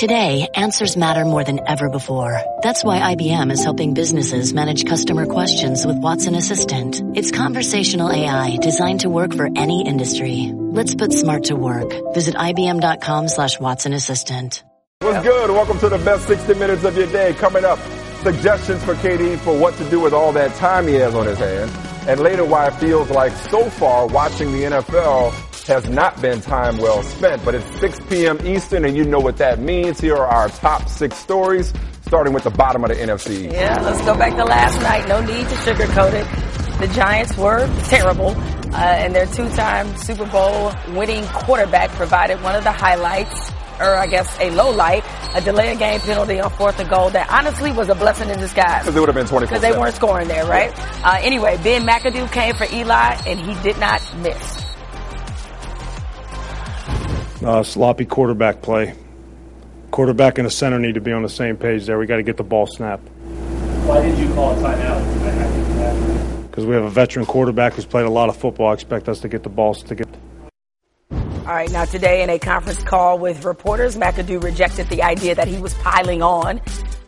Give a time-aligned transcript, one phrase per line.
[0.00, 2.40] Today, answers matter more than ever before.
[2.62, 7.02] That's why IBM is helping businesses manage customer questions with Watson Assistant.
[7.14, 10.52] It's conversational AI designed to work for any industry.
[10.54, 11.92] Let's put smart to work.
[12.14, 14.64] Visit IBM.com slash Watson Assistant.
[15.00, 15.50] What's good?
[15.50, 17.34] Welcome to the best 60 minutes of your day.
[17.34, 17.78] Coming up,
[18.22, 21.36] suggestions for KD for what to do with all that time he has on his
[21.36, 21.76] hands.
[22.08, 26.78] And later why it feels like so far watching the NFL has not been time
[26.78, 28.44] well spent, but it's 6 p.m.
[28.44, 30.00] Eastern and you know what that means.
[30.00, 33.50] Here are our top six stories, starting with the bottom of the NFC.
[33.52, 35.06] Yeah, let's go back to last night.
[35.08, 36.80] No need to sugarcoat it.
[36.80, 42.64] The Giants were terrible, uh, and their two-time Super Bowl winning quarterback provided one of
[42.64, 46.78] the highlights or I guess a low light, a delay of game penalty on fourth
[46.80, 48.82] and goal that honestly was a blessing in disguise.
[48.82, 50.70] Because it would have been 24 Because they weren't scoring there, right?
[51.02, 54.69] Uh, anyway, Ben McAdoo came for Eli and he did not miss.
[57.42, 58.94] Uh, sloppy quarterback play.
[59.90, 61.98] Quarterback and the center need to be on the same page there.
[61.98, 63.08] We got to get the ball snapped.
[63.86, 66.46] Why did you call a timeout?
[66.48, 68.68] Because we have a veteran quarterback who's played a lot of football.
[68.68, 70.08] I expect us to get the balls to get.
[71.10, 75.48] All right, now today in a conference call with reporters, McAdoo rejected the idea that
[75.48, 76.60] he was piling on.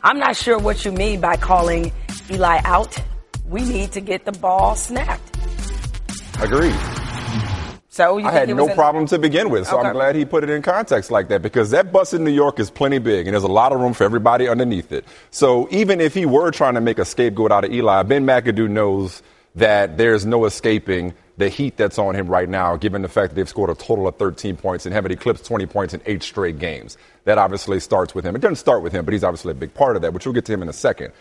[0.03, 1.93] I'm not sure what you mean by calling
[2.31, 2.99] Eli out.
[3.47, 5.37] We need to get the ball snapped.
[6.41, 6.75] Agreed.
[7.93, 9.89] So I had no problem to begin with, so Okay.
[9.89, 12.59] I'm glad he put it in context like that because that bus in New York
[12.59, 15.05] is plenty big and there's a lot of room for everybody underneath it.
[15.31, 18.71] So even if he were trying to make a scapegoat out of Eli, Ben McAdoo
[18.71, 19.23] knows
[19.57, 23.34] that there's no escaping the heat that's on him right now, given the fact that
[23.34, 26.59] they've scored a total of 13 points and haven't eclipsed 20 points in eight straight
[26.59, 26.97] games.
[27.25, 28.34] That obviously starts with him.
[28.34, 30.33] It doesn't start with him, but he's obviously a big part of that, which we'll
[30.33, 31.12] get to him in a second.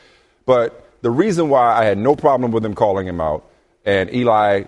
[0.46, 3.46] But the reason why I had no problem with him calling him out,
[3.84, 4.64] and Eli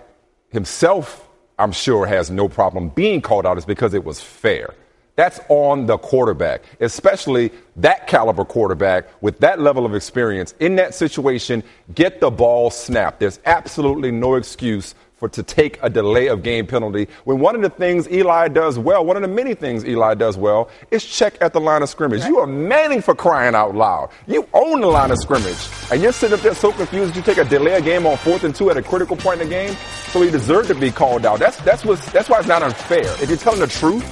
[0.50, 1.23] himself,
[1.58, 4.74] I'm sure, has no problem being called out, is because it was fair.
[5.16, 10.54] That's on the quarterback, especially that caliber quarterback with that level of experience.
[10.58, 11.62] In that situation,
[11.94, 13.20] get the ball snapped.
[13.20, 17.62] There's absolutely no excuse for to take a delay of game penalty when one of
[17.62, 21.38] the things Eli does well, one of the many things Eli does well, is check
[21.40, 22.24] at the line of scrimmage.
[22.24, 24.10] You are Manning for crying out loud.
[24.26, 25.56] You own the line of scrimmage.
[25.90, 28.44] And you're sitting up there so confused you take a delay of game on fourth
[28.44, 29.74] and two at a critical point in the game.
[30.08, 31.38] So he deserved to be called out.
[31.38, 33.06] That's that's what that's why it's not unfair.
[33.22, 34.04] If you're telling the truth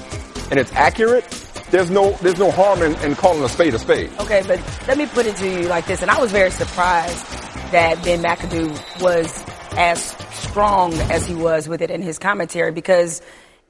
[0.50, 1.24] and it's accurate,
[1.70, 4.10] there's no there's no harm in, in calling a spade a spade.
[4.18, 7.26] Okay, but let me put it to you like this, and I was very surprised
[7.72, 9.42] that Ben McAdoo was
[9.76, 13.22] as strong as he was with it in his commentary because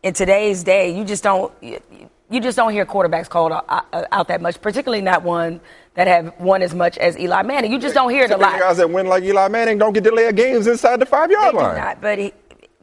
[0.02, 4.28] in today's day, you just don't you just don't hear quarterbacks called out, uh, out
[4.28, 5.60] that much, particularly not one
[5.94, 7.70] that have won as much as Eli Manning.
[7.70, 8.58] You just don't hear it a lot.
[8.58, 11.54] guys that win like Eli Manning don't get delay of games inside the five yard
[11.54, 11.76] line.
[11.76, 12.32] not, but he,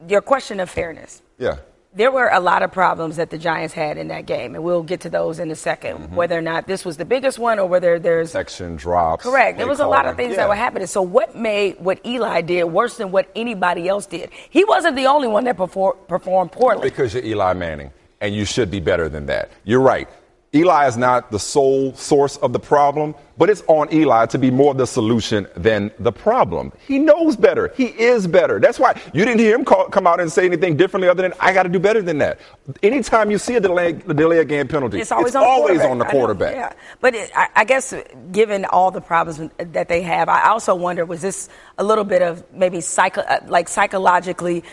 [0.08, 1.22] your question of fairness.
[1.38, 1.56] Yeah.
[1.92, 4.84] There were a lot of problems that the Giants had in that game, and we'll
[4.84, 6.14] get to those in a 2nd Mm-hmm.
[6.14, 9.24] Whether or not this was the biggest one or whether there's Section drops.
[9.24, 9.58] Correct.
[9.58, 10.36] There was a lot of things Yeah.
[10.42, 10.86] that were happening.
[10.86, 14.30] So what made what Eli did worse than what anybody else did?
[14.50, 16.82] He wasn't the only one that perfor- performed poorly.
[16.88, 17.90] Because you're Eli Manning,
[18.20, 19.50] and you should be better than that.
[19.64, 20.08] You're right.
[20.52, 24.50] Eli is not the sole source of the problem, but it's on Eli to be
[24.50, 26.72] more the solution than the problem.
[26.88, 27.72] He knows better.
[27.76, 28.58] He is better.
[28.58, 31.34] That's why you didn't hear him call, come out and say anything differently other than,
[31.38, 32.40] I got to do better than that.
[32.82, 35.78] Anytime you see a delay, a delay of game penalty, It's always on the always
[35.82, 35.90] quarterback.
[35.92, 36.54] on the quarterback.
[36.56, 37.94] yeah, but it, I, I guess
[38.32, 42.22] given all the problems that they have, I also wonder was this a little bit
[42.22, 44.64] of maybe psycho, uh, like psychologically.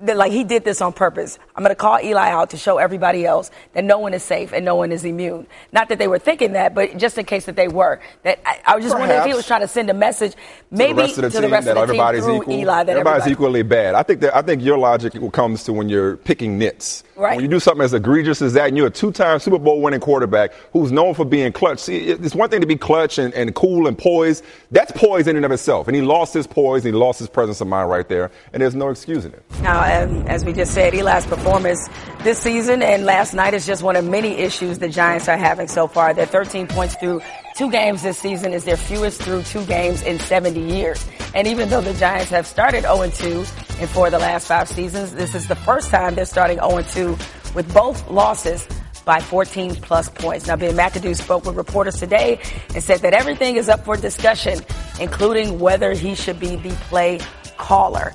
[0.00, 1.38] That, Like he did this on purpose.
[1.54, 4.52] I'm going to call Eli out to show everybody else that no one is safe
[4.52, 5.46] and no one is immune.
[5.72, 8.00] Not that they were thinking that, but just in case that they were.
[8.22, 10.34] That I, I was just wondering if he was trying to send a message,
[10.70, 12.54] maybe to the rest of the team the that of the team everybody's through equal.
[12.54, 12.84] Eli.
[12.84, 13.94] That everybody's everybody- equally bad.
[13.94, 17.02] I think that I think your logic comes to when you're picking nits.
[17.16, 17.36] Right.
[17.36, 20.00] When you do something as egregious as that, and you're a two-time Super Bowl winning
[20.00, 21.78] quarterback who's known for being clutch.
[21.78, 24.44] See, it's one thing to be clutch and, and cool and poised.
[24.70, 25.88] That's poise in and of itself.
[25.88, 26.84] And he lost his poise.
[26.84, 28.30] And he lost his presence of mind right there.
[28.52, 29.42] And there's no excusing it.
[29.62, 31.88] Now, um, as we just said, Eli's performance
[32.22, 35.68] this season and last night is just one of many issues the Giants are having
[35.68, 36.12] so far.
[36.12, 37.22] They're 13 points through
[37.56, 41.04] two games this season is their fewest through two games in 70 years.
[41.34, 45.14] And even though the Giants have started 0-2 in four of the last five seasons,
[45.14, 48.68] this is the first time they're starting 0-2 with both losses
[49.06, 50.46] by 14 plus points.
[50.46, 52.40] Now, Ben McAdoo spoke with reporters today
[52.74, 54.58] and said that everything is up for discussion,
[55.00, 57.20] including whether he should be the play
[57.56, 58.12] caller.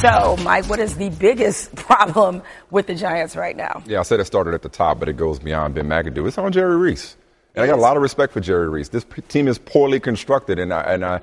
[0.00, 3.82] So, Mike, what is the biggest problem with the Giants right now?
[3.86, 6.26] Yeah, I said it started at the top, but it goes beyond Ben McAdoo.
[6.26, 7.16] It's on Jerry Reese.
[7.54, 8.88] And I got a lot of respect for Jerry Reese.
[8.88, 11.20] This p- team is poorly constructed, and I, and I,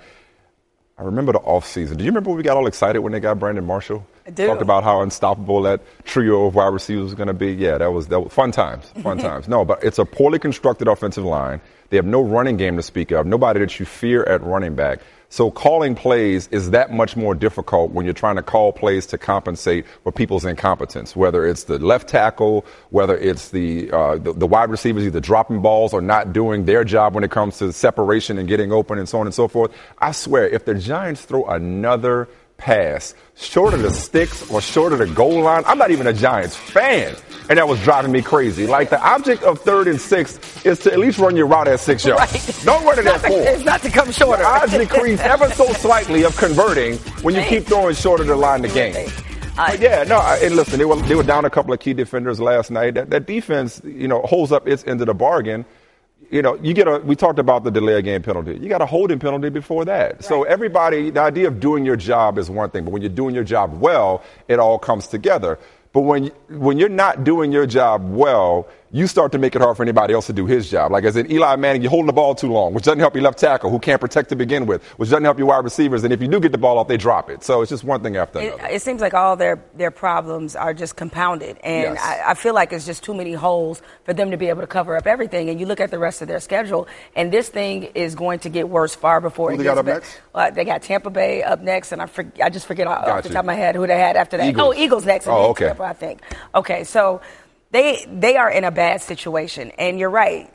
[0.98, 1.98] I remember the offseason.
[1.98, 4.06] Do you remember when we got all excited when they got Brandon Marshall?
[4.26, 4.48] I do.
[4.48, 7.52] Talked about how unstoppable that trio of wide receivers was going to be.
[7.52, 8.86] Yeah, that was, that was fun times.
[9.02, 9.28] Fun mm-hmm.
[9.28, 9.48] times.
[9.48, 11.60] No, but it's a poorly constructed offensive line.
[11.90, 15.00] They have no running game to speak of, nobody that you fear at running back.
[15.32, 19.18] So calling plays is that much more difficult when you're trying to call plays to
[19.18, 24.46] compensate for people's incompetence, whether it's the left tackle, whether it's the, uh, the, the
[24.46, 28.38] wide receivers either dropping balls or not doing their job when it comes to separation
[28.40, 29.72] and getting open and so on and so forth.
[30.00, 32.28] I swear, if the Giants throw another
[32.62, 35.64] pass short of the sticks or short of the goal line.
[35.66, 37.16] I'm not even a Giants fan,
[37.50, 38.68] and that was driving me crazy.
[38.68, 41.80] Like the object of third and sixth is to at least run your route at
[41.80, 42.32] six yards.
[42.32, 42.62] Right.
[42.64, 43.42] Don't run it at four.
[43.42, 44.44] It's not to come shorter.
[44.44, 48.36] The odds decrease ever so slightly of converting when you keep throwing short of the
[48.36, 49.10] line of the game.
[49.56, 52.40] But yeah, no, and listen, they were, they were down a couple of key defenders
[52.40, 52.94] last night.
[52.94, 55.66] That, that defense, you know, holds up its end of the bargain.
[56.32, 58.58] You know, you get a, we talked about the delay of game penalty.
[58.58, 60.24] You got a holding penalty before that.
[60.24, 63.36] So everybody, the idea of doing your job is one thing, but when you're doing
[63.36, 65.60] your job well, it all comes together.
[65.92, 69.78] But when, when you're not doing your job well, you start to make it hard
[69.78, 70.92] for anybody else to do his job.
[70.92, 73.24] Like I said, Eli Manning, you're holding the ball too long, which doesn't help your
[73.24, 76.04] left tackle, who can't protect to begin with, which doesn't help your wide receivers.
[76.04, 77.44] And if you do get the ball off, they drop it.
[77.44, 78.66] So it's just one thing after another.
[78.68, 81.58] it seems like all their, their problems are just compounded.
[81.64, 82.00] And Yes.
[82.02, 84.68] I, I feel like it's just too many holes for them to be able to
[84.68, 85.50] cover up everything.
[85.50, 88.50] And you look at the rest of their schedule, and this thing is going to
[88.50, 90.00] get worse far before Who it they gets got up better.
[90.02, 90.22] next?
[90.36, 93.30] Uh, they got Tampa Bay up next, and I, for, I just forget off the
[93.30, 94.48] top of my head who they had after that.
[94.50, 94.76] Eagles.
[94.76, 95.28] Oh, Eagles next.
[95.28, 95.68] Oh, okay.
[95.68, 96.22] Tampa, I think.
[96.54, 97.22] Okay, so
[97.72, 99.72] they they are in a bad situation.
[99.78, 100.52] And you're right.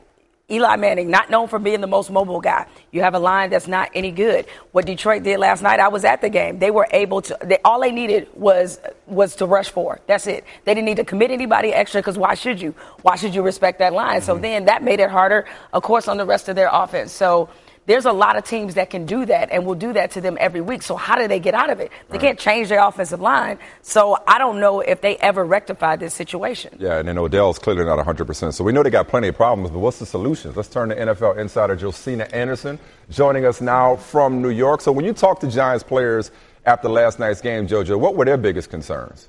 [0.49, 2.67] Eli Manning, not known for being the most mobile guy.
[2.93, 4.47] You have a line that's not any good.
[4.71, 6.61] What Detroit did last night, I was at the game.
[6.61, 7.37] They were able to.
[7.43, 10.01] They, all they needed was was to rush for.
[10.07, 10.45] That's it.
[10.65, 12.77] They didn't need to commit anybody extra because why should you?
[13.03, 14.23] Why should you respect that line?
[14.23, 14.43] So mm-hmm.
[14.43, 17.13] then that made it harder, of course, on the rest of their offense.
[17.13, 17.49] So.
[17.87, 20.37] There's a lot of teams that can do that and will do that to them
[20.41, 20.83] every week.
[20.83, 21.93] So how do they get out of it?
[22.11, 23.59] They can't change their offensive line.
[23.83, 26.77] So I don't know if they ever rectify this situation.
[26.81, 28.53] Yeah, and then Odell's clearly not 100%.
[28.55, 30.53] So we know they got plenty of problems, but what's the solution?
[30.57, 34.81] Let's turn to NFL insider Josina Anderson joining us now from New York.
[34.81, 36.33] So when you talk to Giants players
[36.65, 39.29] after last night's game, JoJo, what were their biggest concerns?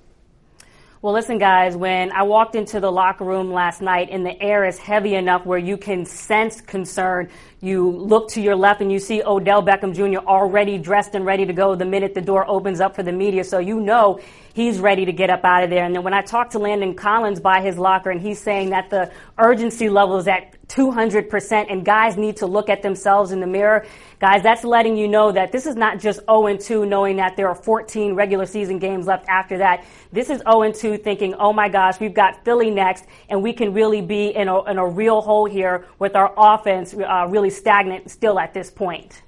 [0.99, 4.65] Well, listen, guys, when I walked into the locker room last night and the air
[4.65, 8.99] is heavy enough where you can sense concern, you look to your left and you
[8.99, 10.25] see Odell Beckham Jr.
[10.27, 13.43] already dressed and ready to go the minute the door opens up for the media.
[13.43, 14.19] So you know
[14.53, 15.83] he's ready to get up out of there.
[15.83, 18.89] And then when I talked to Landon Collins by his locker and he's saying that
[18.89, 23.47] the urgency level is at 200% and guys need to look at themselves in the
[23.47, 23.85] mirror.
[24.19, 27.47] Guys, that's letting you know that this is not just 0 2 knowing that there
[27.47, 29.85] are 14 regular season games left after that.
[30.11, 33.73] This is 0 2 thinking, oh my gosh, we've got Philly next and we can
[33.73, 38.11] really be in a, in a real hole here with our offense uh, really stagnant
[38.11, 39.21] still at this point.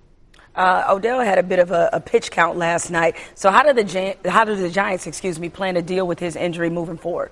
[0.56, 3.16] Uh, Odell had a bit of a, a pitch count last night.
[3.36, 6.36] So how do the how do the Giants, excuse me, plan to deal with his
[6.36, 7.32] injury moving forward?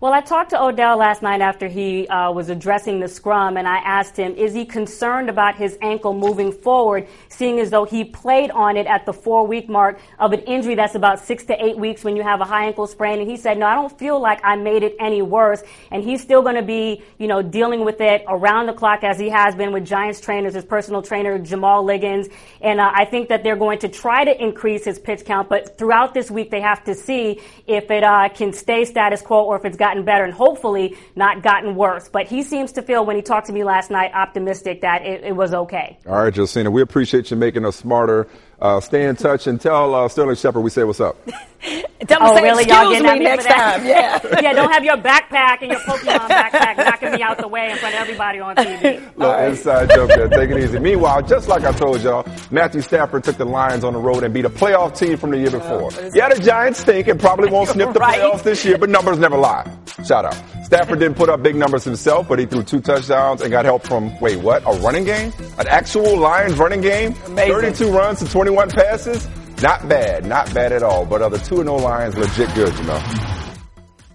[0.00, 3.66] Well, I talked to Odell last night after he uh, was addressing the scrum, and
[3.66, 8.04] I asked him, is he concerned about his ankle moving forward, seeing as though he
[8.04, 11.64] played on it at the four week mark of an injury that's about six to
[11.64, 13.20] eight weeks when you have a high ankle sprain?
[13.20, 15.62] And he said, no, I don't feel like I made it any worse.
[15.92, 19.16] And he's still going to be, you know, dealing with it around the clock as
[19.16, 22.26] he has been with Giants trainers, his personal trainer, Jamal Liggins.
[22.60, 25.78] And uh, I think that they're going to try to increase his pitch count, but
[25.78, 29.56] throughout this week, they have to see if it uh, can stay status quo or
[29.56, 32.08] if it's gotten better and hopefully not gotten worse.
[32.08, 35.22] But he seems to feel, when he talked to me last night, optimistic that it,
[35.22, 35.98] it was okay.
[36.06, 38.26] All right, Josina, we appreciate you making us smarter.
[38.60, 41.16] Uh, stay in touch and tell uh, Sterling Shepard we say what's up.
[42.06, 42.64] Tell Oh, say, really?
[42.64, 43.84] Excuse me next time.
[43.86, 44.20] Yeah.
[44.42, 47.76] yeah, don't have your backpack and your Pokemon backpack knocking me out the way in
[47.78, 49.16] front of everybody on TV.
[49.16, 50.28] Little inside joke there.
[50.28, 50.78] Take it easy.
[50.78, 54.32] Meanwhile, just like I told y'all, Matthew Stafford took the Lions on the road and
[54.34, 55.90] beat a playoff team from the year before.
[56.14, 58.20] Yeah, the Giants stink and probably won't sniff the Right.
[58.20, 59.70] playoffs this year, but numbers never lie.
[60.04, 60.36] Shout out.
[60.64, 63.86] Stafford didn't put up big numbers himself, but he threw two touchdowns and got help
[63.86, 64.62] from, wait, what?
[64.66, 65.32] A running game?
[65.58, 67.14] An actual Lions running game?
[67.26, 67.52] Amazing.
[67.54, 69.28] 32 runs to 21 passes?
[69.64, 70.26] Not bad.
[70.26, 71.06] Not bad at all.
[71.06, 73.02] But other 2 0 Lions legit good, you know.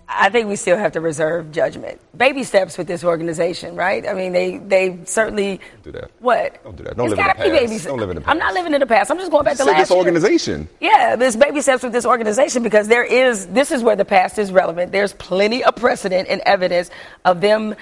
[0.08, 2.00] I think we still have to reserve judgment.
[2.16, 4.08] Baby steps with this organization, right?
[4.08, 6.12] I mean, they they certainly do that.
[6.20, 6.64] What?
[6.64, 6.98] Don't do that.
[6.98, 7.40] Don't It's live in the past.
[7.40, 9.10] baby Don't live in the I'm not living in the past.
[9.10, 9.98] I'm just going back to Say last this year.
[9.98, 10.70] organization.
[10.80, 14.38] Yeah, this baby steps with this organization because there is, this is where the past
[14.38, 14.92] is relevant.
[14.92, 16.92] There's plenty of precedent and evidence
[17.26, 17.76] of them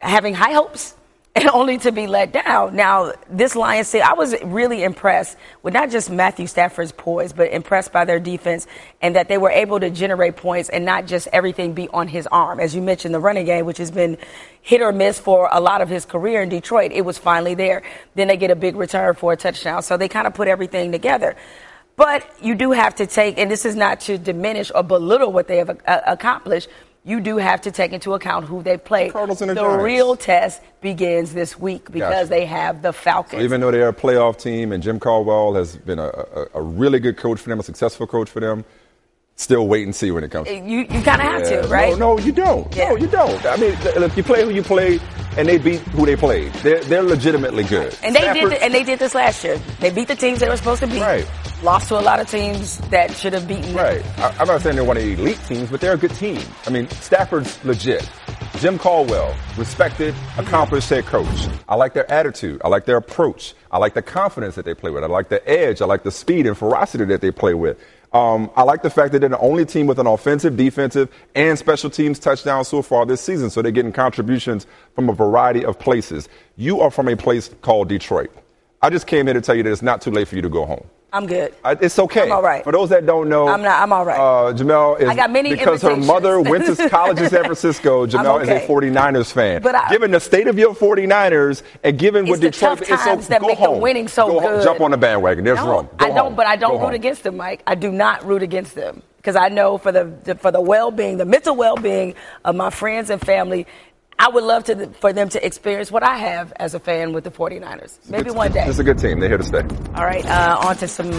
[0.00, 0.94] having high hopes
[1.34, 2.74] and only to be let down.
[2.74, 7.52] Now, this Lions team, I was really impressed with not just Matthew Stafford's poise, but
[7.52, 8.66] impressed by their defense
[9.00, 12.26] and that they were able to generate points and not just everything be on his
[12.28, 12.60] arm.
[12.60, 14.18] As you mentioned, the running game, which has been
[14.62, 17.82] hit or miss for a lot of his career in Detroit, it was finally there.
[18.14, 19.82] Then they get a big return for a touchdown.
[19.82, 21.36] So they kind of put everything together.
[21.96, 25.48] But you do have to take, and this is not to diminish or belittle what
[25.48, 26.68] they have accomplished,
[27.04, 29.08] you do have to take into account who they play.
[29.08, 32.28] The, the, the real test begins this week because gotcha.
[32.28, 33.40] they have the Falcons.
[33.40, 36.62] So even though they're a playoff team and Jim Caldwell has been a, a, a,
[36.62, 38.66] really good coach for them, a successful coach for them,
[39.36, 40.50] still wait and see when it comes.
[40.50, 41.62] You you kind of have yeah.
[41.62, 41.98] to, right?
[41.98, 42.74] No, no, you don't.
[42.76, 42.90] Yeah.
[42.90, 43.46] No, you don't.
[43.46, 45.00] I mean, if you play who you play,
[45.38, 47.96] and they beat who they played, they're they're legitimately good.
[48.02, 49.58] And they Stafford, did, and they did this last year.
[49.78, 51.00] They beat the teams they were supposed to beat.
[51.00, 51.26] Right
[51.62, 53.76] lost to a lot of teams that should have beaten them.
[53.76, 54.18] Right.
[54.18, 56.40] I, am not saying they're one of the elite teams, but they're a good team.
[56.66, 58.08] I mean, Stafford's legit.
[58.58, 61.48] Jim Caldwell, respected, accomplished head coach.
[61.68, 62.60] I like their attitude.
[62.64, 63.54] I like their approach.
[63.70, 65.04] I like the confidence that they play with.
[65.04, 65.80] I like the edge.
[65.80, 67.78] I like the speed and ferocity that they play with.
[68.12, 71.56] Um, I like the fact that they're the only team with an offensive, defensive, and
[71.58, 73.50] special teams touchdown so far this season.
[73.50, 76.28] So they're getting contributions from a variety of places.
[76.56, 78.30] You are from a place called Detroit.
[78.82, 80.48] I just came here to tell you that it's not too late for you to
[80.48, 80.86] go home.
[81.12, 81.54] I'm good.
[81.64, 82.22] Uh, it's okay.
[82.22, 82.62] I'm all right.
[82.62, 83.82] For those that don't know, I'm not.
[83.82, 84.18] I'm all right.
[84.18, 88.06] Uh, Jemele is I got many because her mother went to college in San Francisco.
[88.06, 88.56] Jemele okay.
[88.58, 89.62] is a 49ers fan.
[89.62, 93.40] But I, given the state of your 49ers and given what Detroit, it's so that
[93.40, 93.76] go make home.
[93.76, 94.50] the winning so go good.
[94.50, 95.44] Home, jump on the bandwagon.
[95.44, 95.88] There's no, room.
[95.96, 96.18] Go I don't.
[96.18, 96.34] Home.
[96.36, 96.94] But I don't go root home.
[96.94, 97.62] against them, Mike.
[97.66, 101.24] I do not root against them because I know for the for the well-being, the
[101.24, 102.14] mental well-being
[102.44, 103.66] of my friends and family
[104.20, 107.24] I would love to, for them to experience what I have as a fan with
[107.24, 107.98] the 49ers.
[108.10, 108.66] Maybe one day.
[108.66, 109.18] It's a good team.
[109.18, 109.62] They're here to stay.
[109.94, 111.10] All right, uh, on to some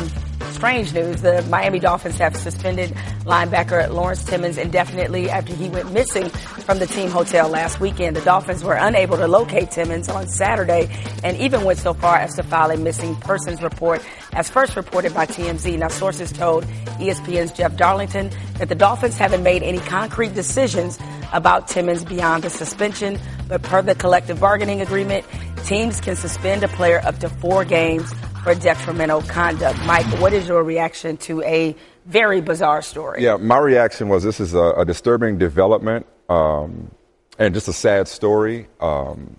[0.51, 1.24] strange news.
[1.24, 2.91] The Miami Dolphins have suspended
[3.24, 8.15] linebacker Lawrence Timmons indefinitely after he went missing from the team hotel last weekend.
[8.15, 10.88] The Dolphins were unable to locate Timmons on Saturday
[11.24, 15.12] and even went so far as to file a missing persons report as first reported
[15.15, 15.79] by TMZ.
[15.79, 16.65] Now, sources told
[17.00, 18.29] ESPN's Jeff Darlington
[18.60, 21.00] that the Dolphins haven't made any concrete decisions
[21.34, 25.26] about Timmons beyond the suspension, but per the collective bargaining agreement,
[25.66, 28.12] teams can suspend a player up to four games
[28.44, 29.80] for detrimental conduct.
[29.86, 33.24] Mike, what is your reaction to a very bizarre story?
[33.24, 36.92] Yeah, my reaction was this is a, a disturbing development um,
[37.38, 38.68] and just a sad story.
[38.80, 39.38] Um,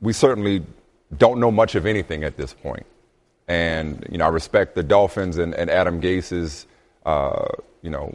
[0.00, 0.64] we certainly
[1.16, 2.86] don't know much of anything at this point.
[3.48, 6.66] And, you know, I respect the Dolphins and, and Adam Gase's,
[7.06, 7.46] uh,
[7.80, 8.14] you know,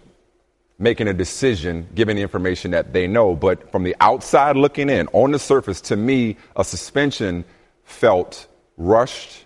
[0.83, 3.35] making a decision given the information that they know.
[3.35, 7.45] But from the outside looking in, on the surface, to me, a suspension
[7.85, 8.47] felt
[8.77, 9.45] rushed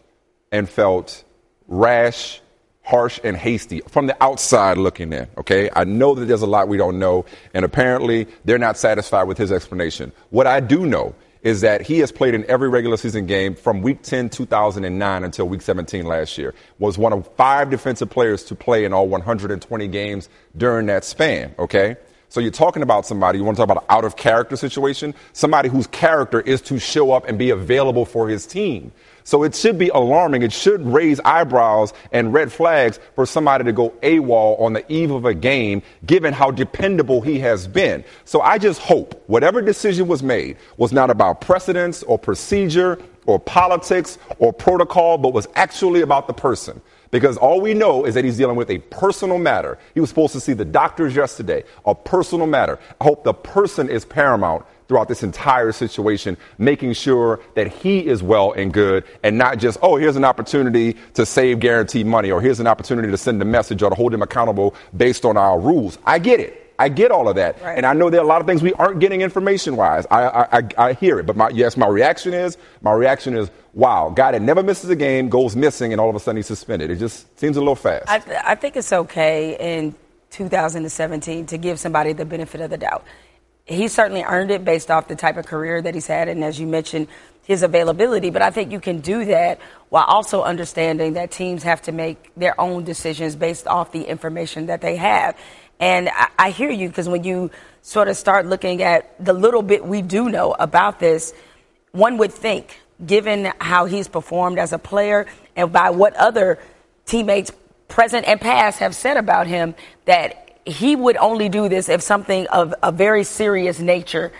[0.51, 1.23] and felt
[1.67, 2.41] rash,
[2.83, 5.27] harsh, and hasty from the outside looking in.
[5.37, 5.69] Okay?
[5.75, 9.37] I know that there's a lot we don't know, and apparently they're not satisfied with
[9.37, 10.11] his explanation.
[10.31, 11.13] What I do know
[11.43, 15.47] is that he has played in every regular season game from week 10, 2009 until
[15.47, 16.53] week 17 last year.
[16.79, 21.53] Was one of five defensive players to play in all 120 games during that span,
[21.59, 21.97] okay?
[22.29, 25.15] So you're talking about somebody, you want to talk about an out of character situation?
[25.31, 28.91] Somebody whose character is to show up and be available for his team.
[29.27, 30.41] So it should be alarming.
[30.43, 35.11] It should raise eyebrows and red flags for somebody to go AWOL on the eve
[35.11, 38.05] of a game, given how dependable he has been.
[38.23, 43.37] So I just hope whatever decision was made was not about precedence or procedure or
[43.37, 46.81] politics or protocol, but was actually about the person.
[47.11, 49.77] Because all we know is that he's dealing with a personal matter.
[49.93, 52.79] He was supposed to see the doctors yesterday, a personal matter.
[53.01, 58.23] I hope the person is paramount throughout this entire situation, making sure that he is
[58.23, 62.41] well and good and not just, oh, here's an opportunity to save guaranteed money or
[62.41, 65.59] here's an opportunity to send a message or to hold him accountable based on our
[65.59, 65.97] rules.
[66.05, 66.63] I get it.
[66.79, 67.59] I get all of that.
[67.61, 67.75] Right.
[67.75, 70.05] And I know there are a lot of things we aren't getting information wise.
[70.11, 71.25] I, I, I, I hear it.
[71.25, 74.95] But my, yes, my reaction is, my reaction is, wow, guy that never misses a
[74.95, 76.91] game goes missing and all of a sudden he's suspended.
[76.91, 78.07] It just seems a little fast.
[78.07, 79.95] I, th- I think it's okay in
[80.29, 83.03] 2017 to give somebody the benefit of the doubt
[83.67, 86.59] he certainly earned it based off the type of career that he's had, and as
[86.59, 87.07] you mentioned,
[87.43, 88.29] his availability.
[88.29, 89.59] But I think you can do that
[89.89, 94.67] while also understanding that teams have to make their own decisions based off the information
[94.67, 95.37] that they have.
[95.79, 99.61] And I, I hear you because when you sort of start looking at the little
[99.61, 101.33] bit we do know about this,
[101.91, 106.59] one would think, given how he's performed as a player and by what other
[107.05, 107.51] teammates,
[107.87, 112.47] present and past, have said about him, that he would only do this if something
[112.47, 114.31] of a very serious nature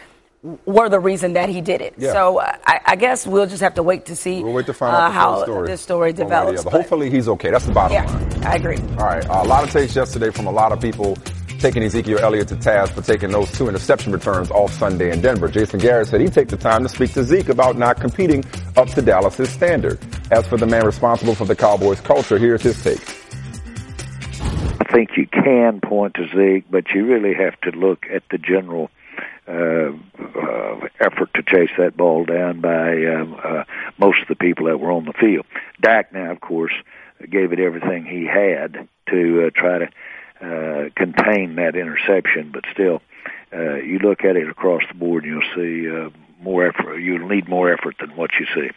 [0.66, 1.94] were the reason that he did it.
[1.98, 2.14] Yeah.
[2.14, 4.74] So uh, I, I, guess we'll just have to wait to see we'll wait to
[4.74, 5.68] find uh, how story.
[5.68, 6.64] this story develops.
[6.64, 7.50] But hopefully he's okay.
[7.50, 8.44] That's the bottom yeah, line.
[8.44, 8.78] I agree.
[8.78, 9.28] All right.
[9.28, 11.18] Uh, a lot of takes yesterday from a lot of people
[11.60, 15.48] taking Ezekiel Elliott to task for taking those two interception returns off Sunday in Denver.
[15.48, 18.44] Jason Garrett said he'd take the time to speak to Zeke about not competing
[18.76, 20.00] up to Dallas's standard.
[20.30, 23.27] As for the man responsible for the Cowboys culture, here's his take.
[24.80, 28.38] I think you can point to Zeke, but you really have to look at the
[28.38, 28.90] general
[29.48, 33.64] uh, uh, effort to chase that ball down by um, uh,
[33.98, 35.46] most of the people that were on the field.
[35.82, 36.74] Dak now, of course,
[37.30, 39.90] gave it everything he had to uh, try to
[40.42, 43.02] uh, contain that interception, but still,
[43.54, 46.10] uh, you look at it across the board, and you'll see uh,
[46.42, 46.98] more effort.
[46.98, 48.70] You'll need more effort than what you see.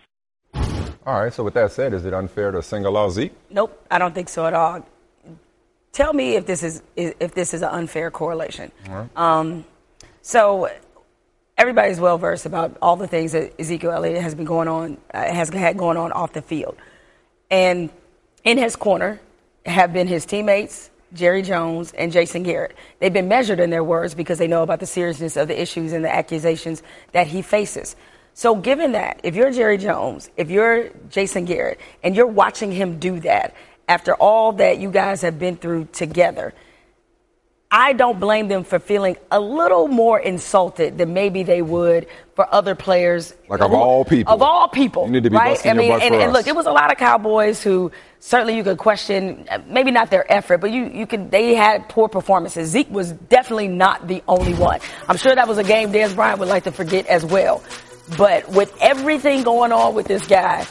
[1.06, 1.32] All right.
[1.32, 3.32] So with that said, is it unfair to single out Zeke?
[3.50, 4.86] Nope, I don't think so at all.
[5.92, 8.70] Tell me if this is if this is an unfair correlation.
[8.88, 9.08] Right.
[9.16, 9.64] Um,
[10.22, 10.70] so
[11.58, 15.32] everybody's well versed about all the things that Ezekiel Elliott has been going on uh,
[15.32, 16.76] has had going on off the field,
[17.50, 17.90] and
[18.44, 19.20] in his corner
[19.66, 22.76] have been his teammates Jerry Jones and Jason Garrett.
[22.98, 25.92] They've been measured in their words because they know about the seriousness of the issues
[25.92, 26.82] and the accusations
[27.12, 27.96] that he faces.
[28.32, 32.98] So, given that, if you're Jerry Jones, if you're Jason Garrett, and you're watching him
[32.98, 33.54] do that
[33.90, 36.54] after all that you guys have been through together,
[37.72, 42.06] I don't blame them for feeling a little more insulted than maybe they would
[42.36, 43.34] for other players.
[43.48, 44.32] Like of all people.
[44.32, 45.06] Of all people.
[45.06, 45.50] You need to be right?
[45.50, 48.62] busting I mean, and, and look, it was a lot of Cowboys who certainly you
[48.62, 52.70] could question, uh, maybe not their effort, but you, you could, they had poor performances.
[52.70, 54.78] Zeke was definitely not the only one.
[55.08, 57.62] I'm sure that was a game Dez Bryant would like to forget as well.
[58.16, 60.64] But with everything going on with this guy,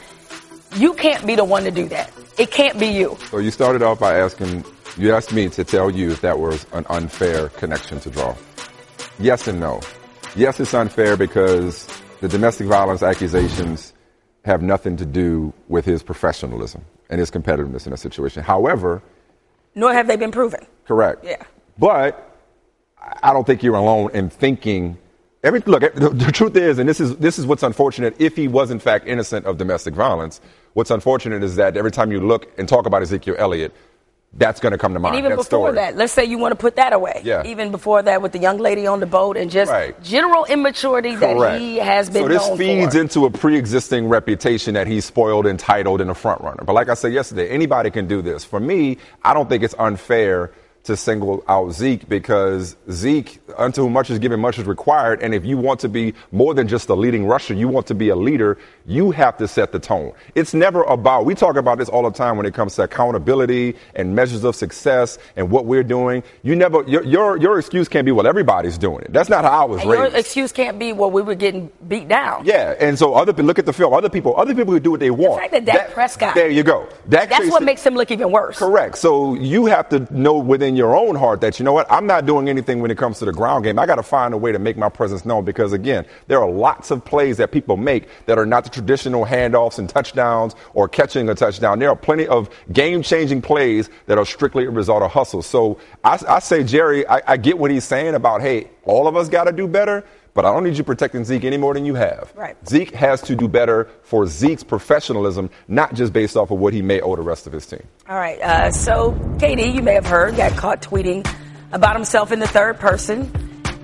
[0.75, 2.11] you can't be the one to do that.
[2.39, 3.17] It can't be you.
[3.29, 4.63] So you started off by asking,
[4.97, 8.35] you asked me to tell you if that was an unfair connection to draw.
[9.19, 9.81] Yes and no.
[10.35, 11.85] Yes, it's unfair because
[12.21, 13.93] the domestic violence accusations
[14.45, 18.41] have nothing to do with his professionalism and his competitiveness in a situation.
[18.41, 19.01] However,
[19.75, 20.65] Nor have they been proven.
[20.85, 21.25] correct.
[21.25, 21.43] Yeah.
[21.77, 22.25] But
[23.21, 24.97] I don't think you're alone in thinking.
[25.43, 28.15] Every look, the, the truth is, and this is this is what's unfortunate.
[28.19, 30.41] If he was in fact innocent of domestic violence,
[30.73, 33.73] what's unfortunate is that every time you look and talk about Ezekiel Elliott,
[34.33, 35.15] that's going to come to mind.
[35.15, 35.73] And even that before story.
[35.75, 37.21] that, let's say you want to put that away.
[37.23, 37.47] Yeah.
[37.47, 39.99] Even before that, with the young lady on the boat and just Right.
[40.03, 43.01] general immaturity that he has been so this feeds for.
[43.01, 46.63] into a pre-existing reputation that he's spoiled, entitled, and a front runner.
[46.63, 48.45] But like I said yesterday, anybody can do this.
[48.45, 50.51] For me, I don't think it's unfair
[50.85, 55.21] to single out Zeke because Zeke, unto whom much is given, much is required.
[55.21, 57.93] And if you want to be more than just a leading rusher, you want to
[57.95, 60.13] be a leader, you have to set the tone.
[60.35, 63.75] It's never about, we talk about this all the time when it comes to accountability
[63.93, 66.23] and measures of success and what we're doing.
[66.43, 69.13] You never, your, your, your excuse can't be, well, everybody's doing it.
[69.13, 70.15] That's not how I was And your raised.
[70.15, 72.45] excuse can't be, well, we were getting beat down.
[72.45, 73.93] Yeah, and so other people look at the film.
[73.93, 75.35] Other people, other people who do what they want.
[75.35, 76.87] The fact that Dak Prescott- There you go.
[77.09, 78.57] Dak That's Tracy- what makes him look even worse.
[78.57, 78.97] Correct.
[78.97, 82.25] So you have to know within your own heart that you know what I'm not
[82.25, 83.79] doing anything when it comes to the ground game.
[83.79, 86.49] I got to find a way to make my presence known because again, there are
[86.49, 90.87] lots of plays that people make that are not the traditional handoffs and touchdowns or
[90.87, 91.79] catching a touchdown.
[91.79, 95.41] There are plenty of game-changing plays that are strictly a result of hustle.
[95.41, 99.15] So I, I say, Jerry, I, I get what he's saying about hey, all of
[99.15, 100.03] us got to do better.
[100.33, 102.31] But I don't need you protecting Zeke any more than you have.
[102.35, 102.55] Right.
[102.67, 106.81] Zeke has to do better for Zeke's professionalism, not just based off of what he
[106.81, 107.83] may owe the rest of his team.
[108.07, 108.39] All right.
[108.39, 111.27] Uh, so, KD, you may have heard, got caught tweeting
[111.71, 113.31] about himself in the third person.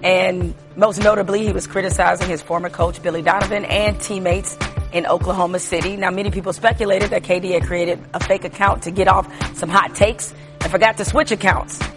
[0.04, 4.58] And most notably, he was criticizing his former coach, Billy Donovan, and teammates
[4.94, 5.98] in Oklahoma City.
[5.98, 9.28] Now, many people speculated that KD had created a fake account to get off
[9.58, 11.80] some hot takes and forgot to switch accounts.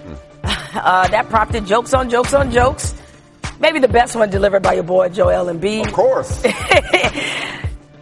[0.75, 2.95] Uh, that prompted jokes on jokes on jokes.
[3.61, 5.87] Maybe the best one delivered by your boy, Joel Embiid.
[5.87, 6.43] Of course.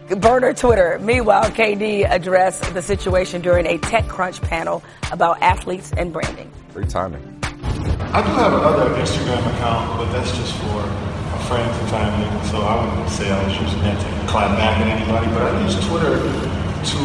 [0.15, 0.99] Burner Twitter.
[1.01, 6.51] Meanwhile, KD addressed the situation during a TechCrunch panel about athletes and branding.
[6.73, 7.37] Great timing.
[7.43, 12.47] I do have another Instagram account, but that's just for my friends and family.
[12.49, 15.63] So I wouldn't say I was using that to clap back at anybody, but I
[15.63, 16.99] use Twitter to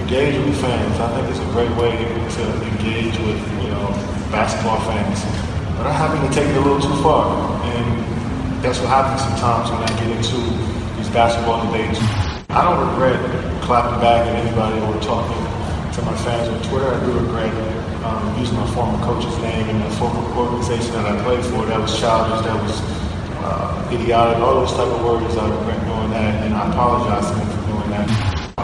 [0.00, 0.98] engage with fans.
[0.98, 3.88] I think it's a great way to engage with, you know,
[4.32, 5.57] basketball fans.
[5.78, 7.86] But I happen to take it a little too far, and
[8.58, 10.42] that's what happens sometimes when I get into
[10.98, 12.02] these basketball debates.
[12.50, 13.14] I don't regret
[13.62, 15.38] clapping back at anybody or talking
[15.94, 16.90] to my fans on Twitter.
[16.90, 17.54] I do regret
[18.02, 21.62] um, using my former coach's name and the former organization that I played for.
[21.70, 22.42] That was childish.
[22.42, 22.74] That was
[23.46, 24.42] uh, idiotic.
[24.42, 25.36] All those type of words.
[25.38, 27.57] I regret doing that, and I apologize to them.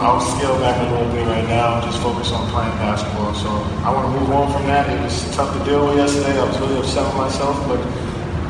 [0.05, 3.33] I'll scale back a little bit right now and just focus on playing basketball.
[3.33, 3.49] So
[3.83, 4.87] I want to move on from that.
[4.87, 6.39] It was tough to deal with yesterday.
[6.39, 7.77] I was really upset with myself, but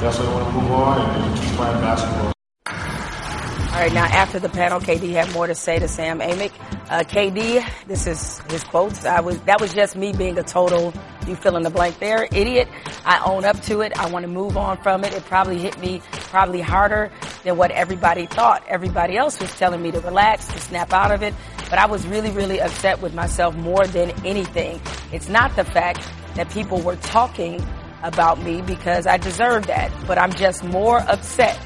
[0.02, 2.34] definitely want to move on and, keep playing basketball.
[2.68, 6.52] All right, now after the panel, KD had more to say to Sam Amick.
[6.88, 9.06] Uh, KD, this is his quotes.
[9.06, 10.94] I was that was just me being a total
[11.28, 12.68] you fill in the blank there idiot.
[13.04, 13.98] I own up to it.
[13.98, 15.12] I want to move on from it.
[15.14, 17.12] It probably hit me probably harder
[17.44, 18.64] than what everybody thought.
[18.68, 21.34] Everybody else was telling me to relax, to snap out of it,
[21.72, 24.80] but I was really, really upset with myself more than anything.
[25.12, 27.66] It's not the fact that people were talking
[28.04, 31.60] about me because I deserve that, but I'm just more upset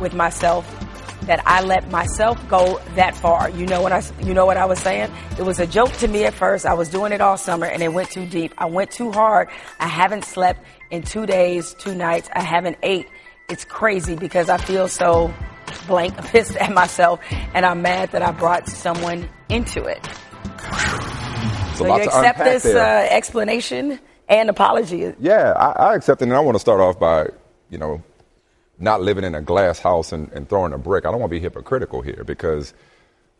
[0.00, 0.66] with myself
[1.22, 3.50] that I let myself go that far.
[3.50, 5.10] You know what I, you know what I was saying?
[5.38, 6.66] It was a joke to me at first.
[6.66, 8.54] I was doing it all summer and it went too deep.
[8.58, 9.48] I went too hard.
[9.80, 12.28] I haven't slept in two days, two nights.
[12.32, 13.08] I haven't ate.
[13.48, 15.32] It's crazy because I feel so
[15.86, 17.20] blank pissed at myself
[17.54, 20.04] and I'm mad that I brought someone into it.
[21.76, 25.12] So you accept this uh, explanation and apology?
[25.18, 27.28] Yeah, I, I accept it and I want to start off by,
[27.70, 28.02] you know,
[28.78, 31.06] not living in a glass house and, and throwing a brick.
[31.06, 32.74] I don't want to be hypocritical here because,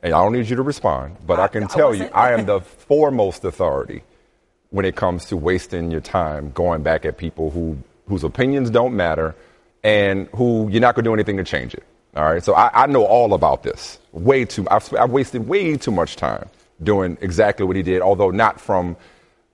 [0.02, 2.32] and I don't need you to respond, but I, I can I tell you, I
[2.32, 4.02] am the foremost authority
[4.70, 8.94] when it comes to wasting your time going back at people who whose opinions don't
[8.94, 9.34] matter
[9.82, 11.84] and who you're not going to do anything to change it.
[12.14, 13.98] All right, so I, I know all about this.
[14.12, 16.48] Way too, I've, I've wasted way too much time
[16.82, 18.96] doing exactly what he did, although not from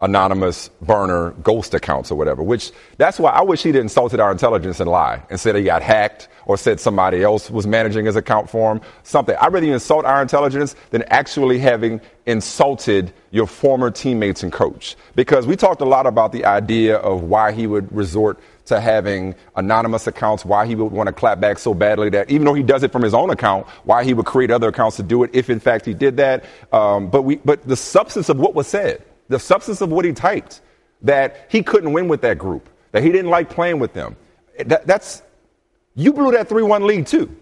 [0.03, 4.81] anonymous burner ghost accounts or whatever, which that's why I wish he'd insulted our intelligence
[4.81, 8.51] and lie and said he got hacked or said somebody else was managing his account
[8.51, 9.37] for him, something.
[9.41, 14.97] I'd rather insult our intelligence than actually having insulted your former teammates and coach.
[15.15, 19.37] Because we talked a lot about the idea of why he would resort to having
[19.55, 22.63] anonymous accounts, why he would want to clap back so badly that even though he
[22.63, 25.31] does it from his own account, why he would create other accounts to do it
[25.33, 26.45] if in fact he did that.
[26.73, 30.13] Um, but we, but the substance of what was said the substance of what he
[30.13, 30.61] typed,
[31.03, 34.17] that he couldn't win with that group, that he didn't like playing with them.
[34.67, 35.23] That, that's,
[35.95, 37.35] you blew that 3 1 lead too.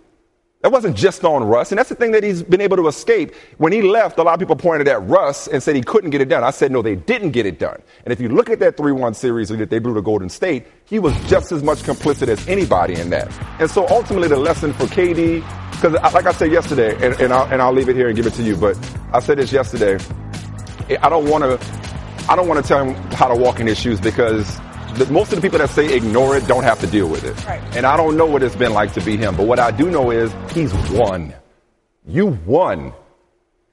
[0.63, 1.73] That wasn't just on Russ.
[1.73, 3.35] And that's the thing that he's been able to escape.
[3.57, 6.21] When he left, a lot of people pointed at Russ and said he couldn't get
[6.21, 6.45] it done.
[6.45, 7.81] I said, no, they didn't get it done.
[8.05, 10.67] And if you look at that 3 1 series that they blew to Golden State,
[10.85, 13.33] he was just as much complicit as anybody in that.
[13.59, 17.51] And so ultimately, the lesson for KD, because like I said yesterday, and, and, I'll,
[17.51, 18.77] and I'll leave it here and give it to you, but
[19.15, 19.99] I said this yesterday.
[20.99, 21.59] I don't want to.
[22.29, 24.57] I don't want to tell him how to walk in his shoes because
[24.95, 27.45] the, most of the people that say ignore it don't have to deal with it.
[27.47, 27.61] Right.
[27.77, 29.91] And I don't know what it's been like to be him, but what I do
[29.91, 31.35] know is he's won.
[32.07, 32.93] You won.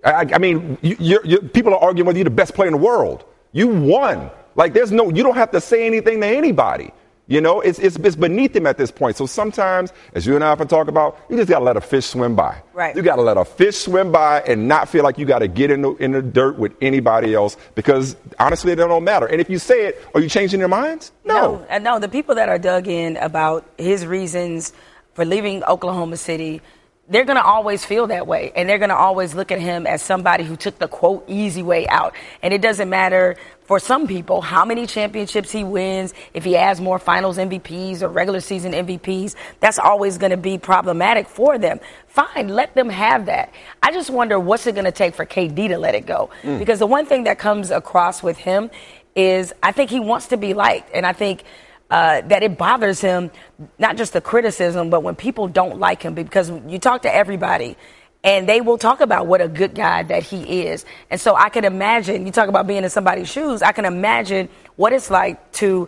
[0.03, 2.73] I, I mean, you, you're, you're, people are arguing whether you're the best player in
[2.73, 3.25] the world.
[3.51, 4.31] You won.
[4.55, 6.91] Like there's no, you don't have to say anything to anybody.
[7.29, 9.17] You know, it's, it's, it's beneath him at this point.
[9.17, 11.81] So sometimes, as you and I often talk about, you just got to let a
[11.81, 12.61] fish swim by.
[12.73, 12.95] Right.
[12.95, 15.49] You got to let a fish swim by and not feel like you got to
[15.49, 19.25] get in the, in the dirt with anybody else because honestly, it don't matter.
[19.25, 21.11] And if you say it, are you changing your minds?
[21.25, 21.65] No.
[21.69, 24.71] No, no the people that are dug in about his reasons
[25.13, 26.61] for leaving Oklahoma City
[27.09, 28.51] they're going to always feel that way.
[28.55, 31.63] And they're going to always look at him as somebody who took the quote easy
[31.63, 32.13] way out.
[32.41, 36.79] And it doesn't matter for some people how many championships he wins, if he has
[36.79, 41.79] more finals MVPs or regular season MVPs, that's always going to be problematic for them.
[42.07, 43.53] Fine, let them have that.
[43.83, 46.29] I just wonder what's it going to take for KD to let it go?
[46.43, 46.59] Mm.
[46.59, 48.69] Because the one thing that comes across with him
[49.15, 50.89] is I think he wants to be liked.
[50.93, 51.43] And I think
[51.89, 53.31] uh, that it bothers him,
[53.79, 57.77] not just the criticism, but when people don't like him, because you talk to everybody
[58.23, 60.85] and they will talk about what a good guy that he is.
[61.09, 64.49] And so I can imagine, you talk about being in somebody's shoes, I can imagine
[64.75, 65.87] what it's like to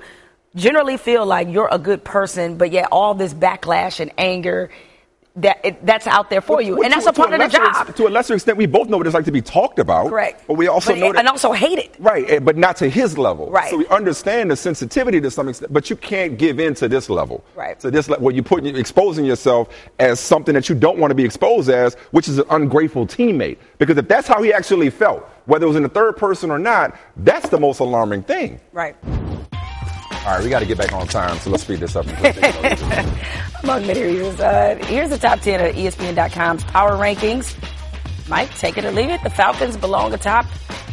[0.56, 4.70] generally feel like you're a good person, but yet all this backlash and anger
[5.42, 7.48] that it, that's out there for well, you, and that's to, a part of the
[7.48, 7.88] job.
[7.88, 10.10] Ex- to a lesser extent, we both know what it's like to be talked about.
[10.10, 10.44] Correct.
[10.48, 11.96] But we also but, know that, and also hate it.
[12.00, 13.50] Right, eh, but not to his level.
[13.50, 13.70] Right.
[13.70, 17.10] So we understand the sensitivity to some extent, but you can't give in to this
[17.10, 17.44] level.
[17.56, 17.82] Right.
[17.82, 21.16] So this level, where you put exposing yourself as something that you don't want to
[21.16, 23.58] be exposed as, which is an ungrateful teammate.
[23.78, 26.60] Because if that's how he actually felt, whether it was in the third person or
[26.60, 28.60] not, that's the most alarming thing.
[28.72, 28.96] Right.
[30.30, 32.06] All right, we got to get back on time, so let's speed this up.
[33.64, 37.58] Among many reasons, uh, here's the top 10 of ESPN.com's power rankings.
[38.30, 39.24] Mike, take it or leave it.
[39.24, 40.46] The Falcons belong atop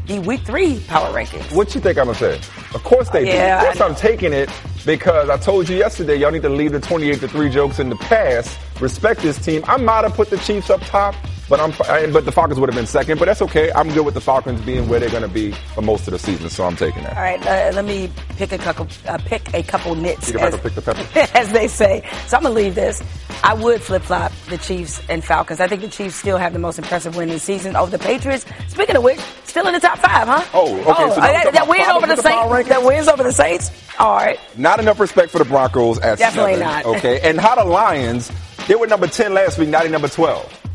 [0.06, 1.54] the Week Three power rankings.
[1.54, 2.36] What you think I'm gonna say?
[2.74, 3.68] Of course they yeah, do.
[3.68, 4.48] Of course I'm taking it
[4.86, 7.90] because I told you yesterday y'all need to leave the 28 to three jokes in
[7.90, 8.58] the past.
[8.80, 9.62] Respect this team.
[9.68, 11.14] I might have put the Chiefs up top.
[11.48, 11.70] But I'm,
[12.12, 13.18] but the Falcons would have been second.
[13.18, 13.70] But that's okay.
[13.72, 16.18] I'm good with the Falcons being where they're going to be for most of the
[16.18, 16.50] season.
[16.50, 17.16] So I'm taking that.
[17.16, 21.30] All right, uh, let me pick a couple, uh, pick a couple nits, as, the
[21.34, 22.02] as, they say.
[22.26, 23.02] So I'm gonna leave this.
[23.44, 25.60] I would flip flop the Chiefs and Falcons.
[25.60, 28.44] I think the Chiefs still have the most impressive win this season over the Patriots.
[28.68, 30.44] Speaking of which, still in the top five, huh?
[30.52, 30.84] Oh, okay.
[30.86, 32.68] Oh, so that, that win over the, the Saints.
[32.68, 33.70] That wins over the Saints.
[33.98, 34.38] All right.
[34.56, 36.84] Not enough respect for the Broncos at Definitely seven, not.
[36.96, 38.30] Okay, and how the Lions?
[38.66, 39.68] They were number ten last week.
[39.68, 40.65] Not even number twelve.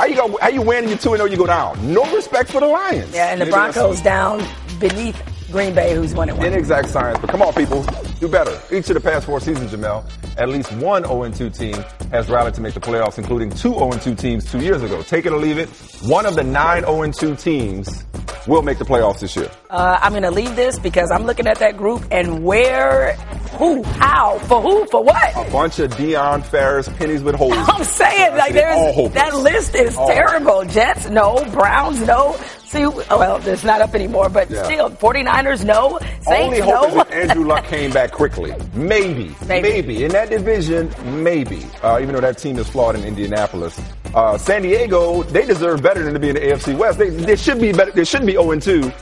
[0.00, 0.38] How you go?
[0.40, 1.28] How you win and you two and zero?
[1.30, 1.92] You go down.
[1.92, 3.12] No respect for the Lions.
[3.14, 5.20] Yeah, and the Maybe Broncos that's- down beneath
[5.52, 6.46] Green Bay, who's one and one.
[6.46, 7.84] Inexact science, but come on, people,
[8.18, 8.58] do better.
[8.74, 10.02] Each of the past four seasons, Jemele,
[10.38, 11.74] at least one 0-2 team
[12.12, 15.02] has rallied to make the playoffs, including two 0-2 teams two years ago.
[15.02, 15.68] Take it or leave it.
[16.02, 18.06] One of the nine 0-2 teams
[18.46, 19.50] will make the playoffs this year.
[19.68, 23.18] Uh, I'm going to leave this because I'm looking at that group and where,
[23.60, 25.36] who, how, for who, for what.
[25.36, 27.52] A bunch of Dion Ferris pennies with holes.
[27.56, 30.64] I'm saying like there's that list is All terrible.
[30.64, 32.36] Jets no, Browns no.
[32.64, 34.62] See, well, it's not up anymore, but Yeah.
[34.62, 37.00] still, 49ers no, Saints Only hope is no.
[37.02, 38.54] if Andrew Luck came back quickly.
[38.74, 39.68] Maybe, Maybe.
[39.68, 40.88] maybe, in that division,
[41.22, 41.66] maybe.
[41.82, 43.80] Uh, even though that team is flawed in Indianapolis,
[44.14, 46.98] uh, San Diego they deserve better than to be in the AFC West.
[46.98, 47.90] They, they should be better.
[47.92, 48.92] They shouldn't be 0 2,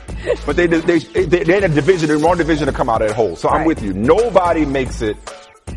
[0.45, 3.09] but they they they they're in a division, the wrong division to come out of
[3.09, 3.35] that hole.
[3.35, 3.93] So I'm with you.
[3.93, 5.17] Nobody makes it.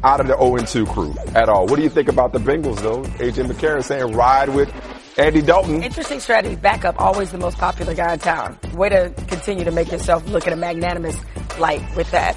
[0.05, 1.66] Out of the 0 2 crew at all.
[1.66, 3.03] What do you think about the Bengals, though?
[3.23, 4.73] AJ McCarron saying ride with
[5.18, 5.83] Andy Dalton.
[5.83, 6.57] Interesting strategy.
[6.57, 8.59] Backup, always the most popular guy in town.
[8.73, 11.16] Way to continue to make yourself look at a magnanimous
[11.59, 12.37] light with that.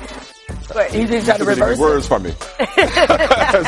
[0.73, 1.81] But you just trying to Too many reverse it.
[1.81, 2.31] words from me.
[2.57, 3.05] Since I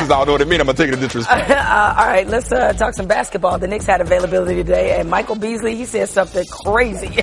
[0.08, 1.50] don't know what it means, I'm gonna take it in disrespect.
[1.50, 3.58] Uh, all right, let's uh, talk some basketball.
[3.58, 7.22] The Knicks had availability today, and Michael Beasley, he said something crazy.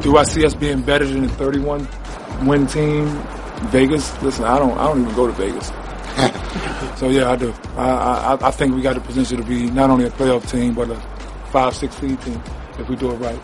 [0.00, 1.86] Do I see us being better than a 31
[2.46, 3.06] win team?
[3.70, 4.20] Vegas?
[4.22, 4.76] Listen, I don't.
[4.76, 5.68] I don't even go to Vegas.
[6.98, 7.54] so yeah, I do.
[7.76, 7.88] I,
[8.42, 10.90] I I think we got the potential to be not only a playoff team but
[10.90, 10.96] a
[11.52, 12.42] five, six seed team
[12.78, 13.40] if we do it right.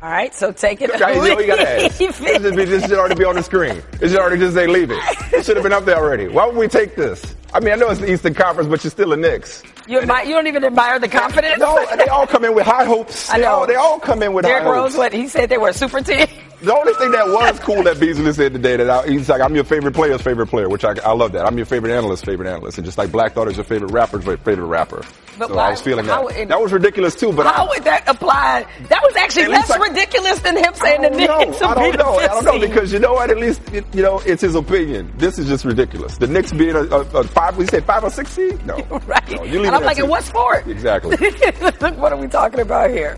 [0.00, 0.90] All right, so take it.
[0.98, 1.98] Guys, you know you gotta ask.
[1.98, 3.82] This should, this should already be on the screen.
[4.00, 4.98] It should already just say leave it.
[5.32, 6.28] It should have been up there already.
[6.28, 7.34] Why would we take this?
[7.52, 9.62] I mean, I know it's the Eastern Conference, but you're still a Knicks.
[9.88, 11.58] You, admi- you don't even admire the confidence.
[11.58, 13.30] No, they all come in with high hopes.
[13.30, 13.50] I They know.
[13.50, 14.96] all, they all come in with Derrick high Rose, hopes.
[14.98, 16.26] what he said they were a super team.
[16.60, 19.54] The only thing that was cool that Beasley said today that I, he's like, I'm
[19.54, 21.46] your favorite player's favorite player, which I, I love that.
[21.46, 22.78] I'm your favorite analyst's favorite analyst.
[22.78, 25.04] And just like Black Thought is your favorite rapper's favorite rapper.
[25.38, 26.20] But so why- I was feeling that.
[26.36, 28.66] it- that was ridiculous too, but How I, would that apply?
[28.88, 31.28] That was actually less I- ridiculous than him saying the Knicks
[31.60, 31.68] know.
[31.68, 32.16] I be don't know.
[32.18, 33.30] I don't know because you know what?
[33.30, 35.12] At least it, you know it's his opinion.
[35.16, 36.18] This is just ridiculous.
[36.18, 38.66] The Knicks being a, a, a five, we said five or six seed.
[38.66, 38.74] No,
[39.06, 39.30] right.
[39.30, 40.04] No, you leave I'm like, two.
[40.04, 40.66] in what sport?
[40.66, 41.16] Exactly.
[41.96, 43.16] what are we talking about here?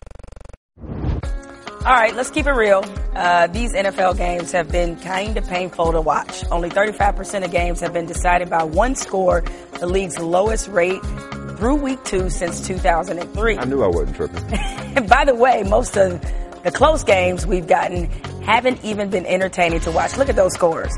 [1.82, 2.84] All right, let's keep it real.
[3.14, 6.44] Uh, these NFL games have been kind of painful to watch.
[6.50, 9.42] Only 35% of games have been decided by one score,
[9.78, 11.00] the league's lowest rate
[11.56, 13.56] through week two since 2003.
[13.56, 14.44] I knew I wasn't tripping.
[14.52, 16.20] And by the way, most of
[16.62, 18.10] the close games we've gotten
[18.42, 20.18] haven't even been entertaining to watch.
[20.18, 20.92] Look at those scores.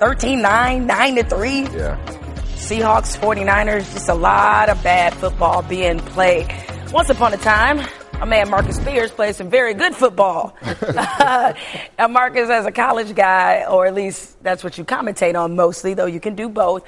[0.00, 1.74] 13-9, 9-3.
[1.74, 2.25] Yeah.
[2.56, 6.50] Seahawks, 49ers, just a lot of bad football being played.
[6.90, 10.56] Once upon a time, my man Marcus Spears played some very good football.
[10.96, 15.92] now, Marcus, as a college guy, or at least that's what you commentate on mostly,
[15.92, 16.82] though you can do both.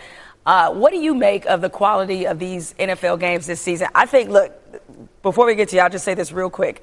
[0.47, 3.89] Uh, what do you make of the quality of these NFL games this season?
[3.95, 4.59] I think, look,
[5.23, 6.83] before we get to you, I'll just say this real quick.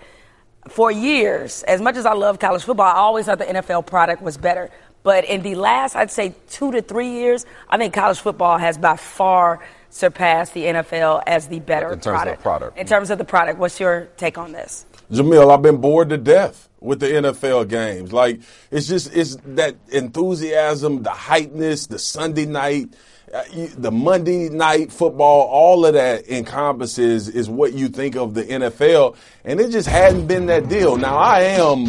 [0.70, 4.22] For years, as much as I love college football, I always thought the NFL product
[4.22, 4.70] was better.
[5.06, 8.76] But in the last, I'd say two to three years, I think college football has
[8.80, 12.42] by far surpassed the NFL as the better In terms of product.
[12.42, 12.78] product.
[12.80, 14.88] In terms of the product, what's your take on this?
[15.12, 18.12] Jemele, I've been bored to death with the NFL games.
[18.12, 18.40] Like
[18.72, 22.90] it's just it's that enthusiasm, the hypeness, the Sunday night,
[23.32, 28.34] uh, you- the Monday night football, all of that encompasses is what you think of
[28.34, 29.16] the NFL,
[29.46, 30.98] and it just hadn't been that deal.
[30.98, 31.86] Now I am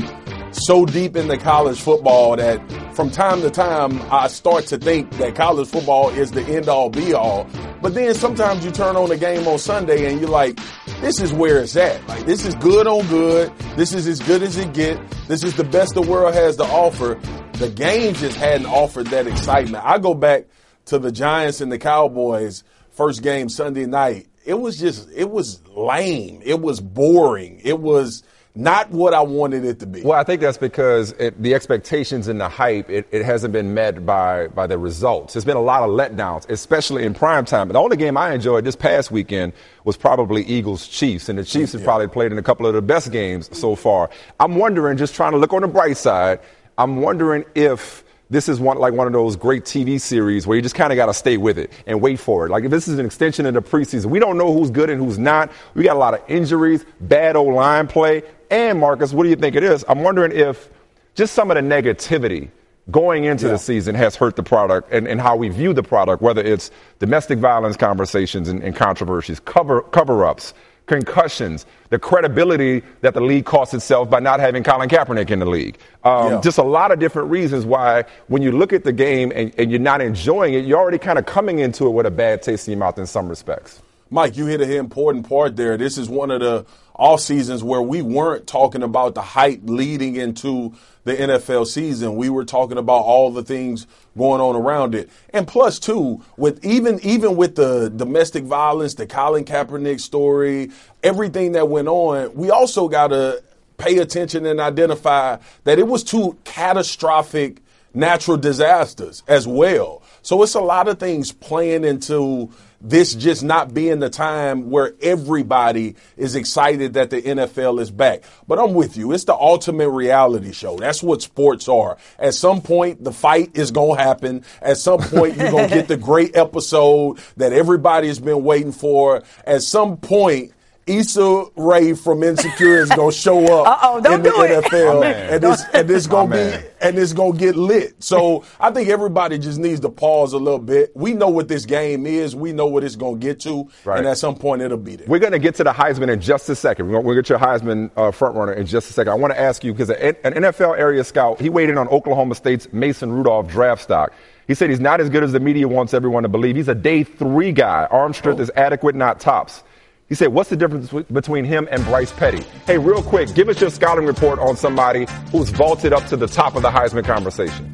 [0.57, 2.61] so deep into college football that
[2.95, 6.89] from time to time I start to think that college football is the end all
[6.89, 7.47] be all.
[7.83, 10.59] But then sometimes you turn on the game on Sunday and you're like,
[11.01, 12.07] this is where it's at.
[12.09, 13.53] Like this is good on good.
[13.77, 14.99] This is as good as it get.
[15.29, 17.21] This is the best the world has to offer.
[17.55, 19.85] The game just hadn't offered that excitement.
[19.85, 20.47] I go back
[20.87, 24.29] to the Giants and the Cowboys first game Sunday night.
[24.45, 26.41] It was just it was lame.
[26.45, 27.61] It was boring.
[27.63, 28.23] It was
[28.57, 30.03] not what I wanted it to be.
[30.03, 33.75] Well, I think that's because it, the expectations and the hype it, it hasn't been
[33.75, 35.35] met by by the results.
[35.35, 37.69] There's been a lot of letdowns, especially in prime time.
[37.69, 39.53] The only game I enjoyed this past weekend
[39.85, 42.83] was probably Eagles Chiefs, and the Chiefs have probably played in a couple of the
[42.83, 44.11] best games so far.
[44.41, 46.41] I'm wondering, just trying to look on the bright side.
[46.79, 50.63] I'm wondering if this is one like one of those great TV series where you
[50.63, 52.51] just kind of got to stay with it and wait for it.
[52.51, 55.01] Like if this is an extension of the preseason, we don't know who's good and
[55.01, 55.53] who's not.
[55.75, 59.37] We got a lot of injuries, bad old line play, and Marcus, what do you
[59.37, 59.85] think it is?
[59.89, 60.69] I'm wondering if
[61.15, 62.51] just some of the negativity
[62.91, 66.23] going into the season has hurt the product and, and how we view the product,
[66.23, 70.55] whether it's domestic violence conversations and, and controversies, cover cover ups,
[70.87, 75.47] concussions, the credibility that the league costs itself by not having Colin Kaepernick in the
[75.47, 75.79] league.
[76.05, 76.41] Um, Yeah.
[76.41, 79.71] Just a lot of different reasons why, when you look at the game and, and
[79.71, 82.69] you're not enjoying it, you're already kind of coming into it with a bad taste
[82.69, 83.83] in your mouth in some respects.
[84.09, 85.77] Mike, you hit an important part there.
[85.77, 86.65] This is one of the
[86.95, 90.73] off seasons where we weren't talking about the hype leading into
[91.05, 92.15] the NFL season.
[92.17, 95.11] We were talking about all the things going on around it.
[95.31, 100.71] And plus too, with even even with the domestic violence, the Colin Kaepernick story,
[101.03, 103.43] everything that went on, we also gotta
[103.77, 107.61] pay attention and identify that it was two catastrophic
[107.93, 110.03] natural disasters as well.
[110.23, 114.95] So it's a lot of things playing into this just not being the time where
[115.01, 118.23] everybody is excited that the NFL is back.
[118.47, 119.13] But I'm with you.
[119.13, 120.77] It's the ultimate reality show.
[120.77, 121.97] That's what sports are.
[122.19, 124.45] At some point, the fight is going to happen.
[124.61, 128.73] At some point, you're going to get the great episode that everybody has been waiting
[128.73, 129.23] for.
[129.47, 130.53] At some point,
[130.87, 136.07] Issa Rae from Insecure is gonna show up in the NFL, and this and this
[136.07, 138.01] gonna be and it's gonna get lit.
[138.03, 140.93] So I think everybody just needs to pause a little bit.
[140.95, 142.37] We know what this game is.
[142.37, 143.99] We know what it's gonna get to, Right.
[143.99, 145.07] and at some point it'll be there.
[145.09, 146.87] We're going to get to the Heisman in just a second.
[146.89, 149.11] We're going to get your Heisman uh, front runner in just a second.
[149.13, 151.89] I want to ask you because an an NFL area scout he weighed in on
[151.89, 154.13] Oklahoma State's Mason Rudolph draft stock.
[154.47, 156.55] He said he's not as good as the media wants everyone to believe.
[156.55, 157.89] He's a day three guy.
[157.91, 159.65] Arm strength is adequate, not tops.
[160.09, 163.61] He said, "What's the difference between- him and Bryce Petty?" Hey, real quick, give us
[163.61, 167.73] your scouting report on somebody who's vaulted up to the top of the Heisman conversation.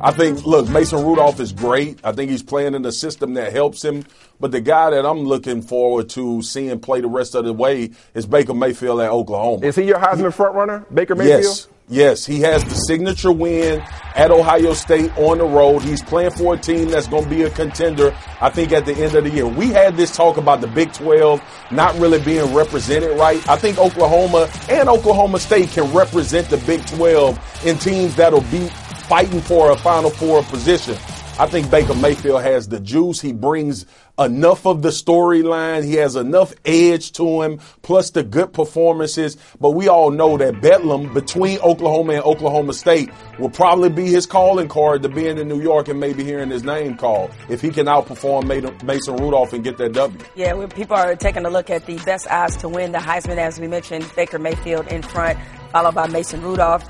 [0.00, 1.98] I think, look, Mason Rudolph is great.
[2.04, 4.04] I think he's playing in a system that helps him.
[4.38, 7.92] But the guy that I'm looking forward to seeing play the rest of the way
[8.14, 9.64] is Baker Mayfield at Oklahoma.
[9.64, 11.42] Is he your Heisman front runner, Baker Mayfield?
[11.42, 11.68] Yes.
[11.88, 13.80] Yes, he has the signature win
[14.16, 15.82] at Ohio State on the road.
[15.82, 18.92] He's playing for a team that's going to be a contender, I think, at the
[18.92, 19.46] end of the year.
[19.46, 23.48] We had this talk about the Big 12 not really being represented right.
[23.48, 28.68] I think Oklahoma and Oklahoma State can represent the Big 12 in teams that'll be
[29.08, 30.96] fighting for a Final Four position.
[31.38, 33.20] I think Baker Mayfield has the juice.
[33.20, 33.84] He brings
[34.18, 35.84] enough of the storyline.
[35.84, 39.36] He has enough edge to him, plus the good performances.
[39.60, 44.24] But we all know that Bedlam between Oklahoma and Oklahoma State will probably be his
[44.24, 47.68] calling card to being in New York and maybe hearing his name called if he
[47.68, 48.46] can outperform
[48.84, 50.18] Mason Rudolph and get that W.
[50.36, 53.36] Yeah, when people are taking a look at the best odds to win the Heisman,
[53.36, 55.38] as we mentioned, Baker Mayfield in front,
[55.70, 56.82] followed by Mason Rudolph,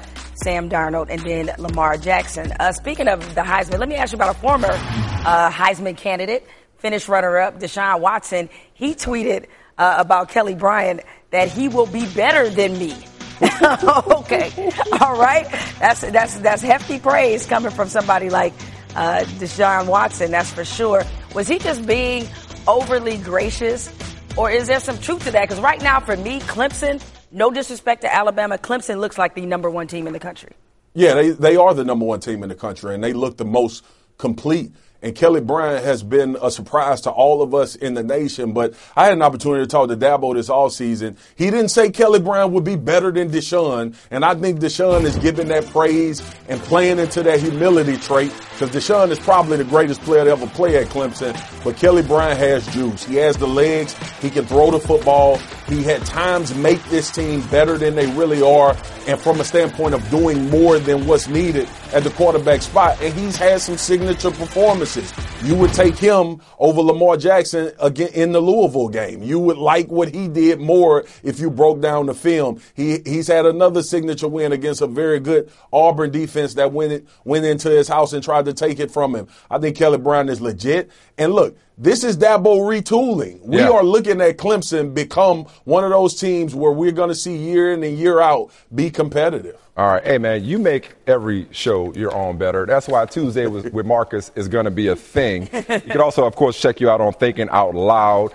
[0.43, 2.53] Sam Darnold, and then Lamar Jackson.
[2.59, 6.47] Uh, speaking of the Heisman, let me ask you about a former uh, Heisman candidate,
[6.79, 8.49] finished runner-up, Deshaun Watson.
[8.75, 9.47] He tweeted
[9.79, 12.95] uh, about Kelly Bryant that he will be better than me.
[13.43, 15.47] okay, all right.
[15.79, 18.55] That's that's that's hefty praise coming from somebody like
[18.95, 20.31] uh, Deshaun Watson.
[20.31, 21.05] That's for sure.
[21.35, 22.27] Was he just being
[22.67, 23.93] overly gracious,
[24.39, 25.49] or is there some truth to that?
[25.49, 27.03] Because right now, for me, Clemson.
[27.37, 30.55] No disrespect to Alabama, Clemson looks like the number one team in the country.
[30.95, 33.45] Yeah, they, they are the number one team in the country, and they look the
[33.45, 33.85] most
[34.17, 34.73] complete.
[35.07, 38.53] And Kelly Bryant has been a surprise to all of us in the nation.
[38.53, 41.17] But I had an opportunity to talk to Dabo this all season.
[41.37, 43.95] He didn't say Kelly Bryant would be better than Deshaun.
[44.11, 48.71] And I think Deshaun is giving that praise and playing into that humility trait because
[48.71, 51.41] Deshaun is probably the greatest player to ever play at Clemson.
[51.63, 53.05] But Kelly Bryant has juice.
[53.05, 53.95] He has the legs.
[54.19, 55.37] He can throw the football.
[55.69, 58.77] He had times make this team better than they really are.
[59.07, 63.01] And from a standpoint of doing more than what's needed at the quarterback spot.
[63.01, 65.13] And he's had some signature performances.
[65.45, 69.23] You would take him over Lamar Jackson again in the Louisville game.
[69.23, 72.61] You would like what he did more if you broke down the film.
[72.75, 77.45] He he's had another signature win against a very good Auburn defense that went went
[77.45, 79.29] into his house and tried to take it from him.
[79.51, 80.91] I think Kelly Brown is legit.
[81.17, 83.41] And look, this is Dabo retooling.
[83.43, 83.71] We Yeah.
[83.71, 87.73] are looking at Clemson become one of those teams where we're going to see year
[87.73, 89.57] in and year out be competitive.
[89.77, 92.65] All right, hey man, you make every show your own better.
[92.65, 95.51] That's why Tuesday with, with Marcus is going to be a thing.
[95.53, 98.33] You can also, of course, check you out on Thinking Out Loud,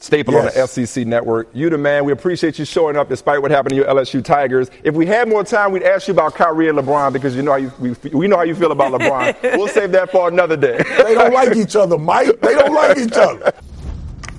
[0.00, 0.72] staple on the Yes.
[0.72, 1.48] SEC network.
[1.52, 2.04] You the man.
[2.04, 4.70] We appreciate you showing up despite what happened to your LSU Tigers.
[4.82, 7.52] If we had more time, we'd ask you about Kyrie and LeBron because you know
[7.52, 9.36] how you, we, we know how you feel about LeBron.
[9.56, 10.78] we'll save that for another day.
[11.04, 12.40] They don't like each other, Mike.
[12.40, 13.52] They don't like each other.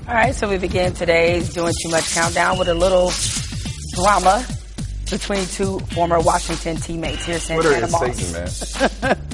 [0.07, 3.11] All right, so we begin today's Doing Too Much Countdown with a little
[3.95, 4.45] drama
[5.09, 7.23] between two former Washington teammates.
[7.25, 8.57] Here's Twitter Santana is Moss.
[8.57, 9.17] Satan, man.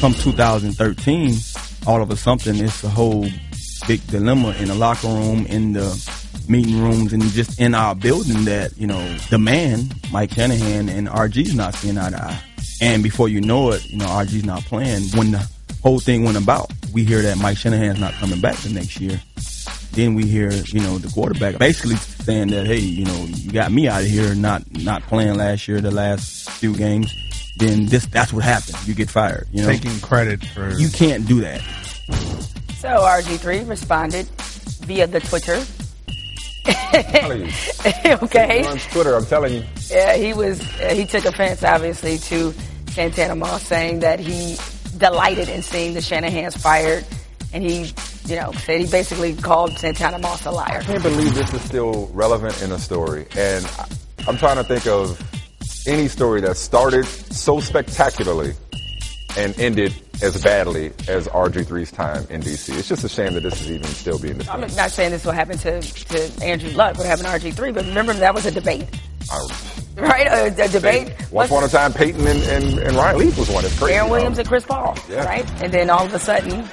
[0.00, 1.34] come 2013,
[1.86, 3.26] all of a sudden it's a whole
[3.88, 6.10] big dilemma in the locker room, in the
[6.46, 11.08] meeting rooms, and just in our building that, you know, the man, Mike Shanahan, and
[11.08, 12.40] RG's not seeing eye to eye.
[12.82, 15.04] And before you know it, you know, RG's not playing.
[15.16, 15.48] When the
[15.82, 19.20] whole thing went about, we hear that Mike Shanahan's not coming back the next year.
[19.92, 23.72] Then we hear, you know, the quarterback basically saying that, hey, you know, you got
[23.72, 27.12] me out of here, not not playing last year, the last few games.
[27.58, 28.76] Then this, that's what happened.
[28.86, 29.48] You get fired.
[29.50, 31.62] You know, Taking credit for you can't do that.
[32.78, 34.26] So RG3 responded
[34.86, 35.64] via the Twitter.
[38.22, 38.64] okay.
[38.64, 39.64] On Twitter, I'm telling you.
[39.90, 40.60] Yeah, he was.
[40.80, 42.54] Uh, he took offense, obviously, to
[42.90, 44.56] Santana Moss saying that he
[44.96, 47.04] delighted in seeing the Shanahan's fired,
[47.52, 47.92] and he,
[48.26, 50.78] you know, said he basically called Santana Moss a liar.
[50.78, 53.68] I can't believe this is still relevant in a story, and
[54.28, 55.20] I'm trying to think of
[55.88, 58.54] any story that started so spectacularly
[59.38, 62.76] and ended as badly as RG3's time in DC.
[62.76, 64.70] It's just a shame that this is even still being discussed.
[64.70, 67.86] I'm not saying this will happen to, to Andrew Luck, what happened to RG3, but
[67.86, 68.84] remember that was a debate.
[69.96, 70.26] right?
[70.26, 71.14] A, a debate.
[71.30, 73.64] Once upon a time, Peyton and, and, and Ryan Leaf was one.
[73.64, 73.94] It's crazy.
[73.94, 75.24] Deron Williams and Chris Paul, Yeah.
[75.24, 75.62] right?
[75.62, 76.64] And then all of a sudden,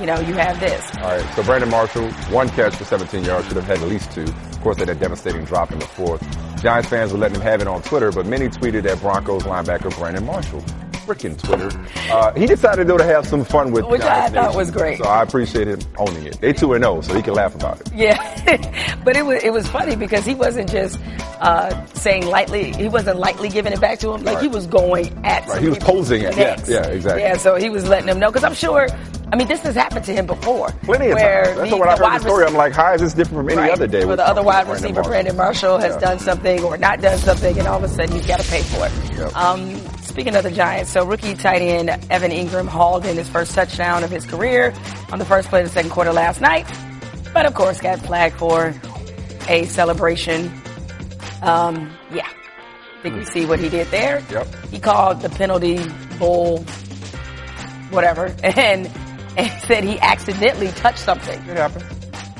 [0.00, 0.82] you know, you have this.
[0.96, 4.10] All right, so Brandon Marshall, one catch for 17 yards, should have had at least
[4.10, 4.22] two.
[4.24, 6.22] Of course, they had a devastating drop in the fourth.
[6.62, 9.96] Giants fans were letting him have it on Twitter, but many tweeted at Broncos linebacker
[9.98, 10.64] Brandon Marshall.
[11.06, 11.70] Freaking Twitter.
[12.12, 14.56] Uh, he decided though to have some fun with Which I thought Nation.
[14.56, 14.98] was great.
[14.98, 16.40] So I appreciate him owning it.
[16.40, 17.92] They two and zero, so he can laugh about it.
[17.92, 20.98] Yeah, but it was it was funny because he wasn't just
[21.40, 22.72] uh, saying lightly.
[22.72, 24.22] He wasn't lightly giving it back to him.
[24.24, 25.46] Like he was going at.
[25.48, 26.36] Right, he was posing it.
[26.36, 27.22] Yeah, yeah, exactly.
[27.22, 28.86] Yeah, so he was letting him know because I'm sure.
[29.32, 30.68] I mean, this has happened to him before.
[30.82, 31.56] Plenty of times.
[31.56, 32.44] That's the- when I heard the story.
[32.44, 33.72] I'm like, how is this different from any Right.
[33.72, 34.04] other day?
[34.04, 36.00] Where the other wide receiver, Brandon Marshall, has Yeah.
[36.00, 38.60] done something or not done something, and all of a sudden you've got to pay
[38.60, 38.92] for it.
[39.16, 39.34] Yep.
[39.34, 39.80] Um,
[40.12, 44.04] speaking of the Giants, so rookie tight end Evan Engram hauled in his first touchdown
[44.04, 44.74] of his career
[45.10, 46.66] on the first play of the second quarter last night,
[47.32, 48.74] but of course got flagged for
[49.48, 50.52] a celebration.
[51.40, 52.28] Um, yeah.
[52.28, 54.22] I think we see what he did there.
[54.30, 54.48] Yep.
[54.70, 55.80] He called the penalty
[56.18, 56.58] bull,
[57.88, 58.90] whatever, and,
[59.38, 61.40] and said he accidentally touched something.
[61.48, 61.91] It happens.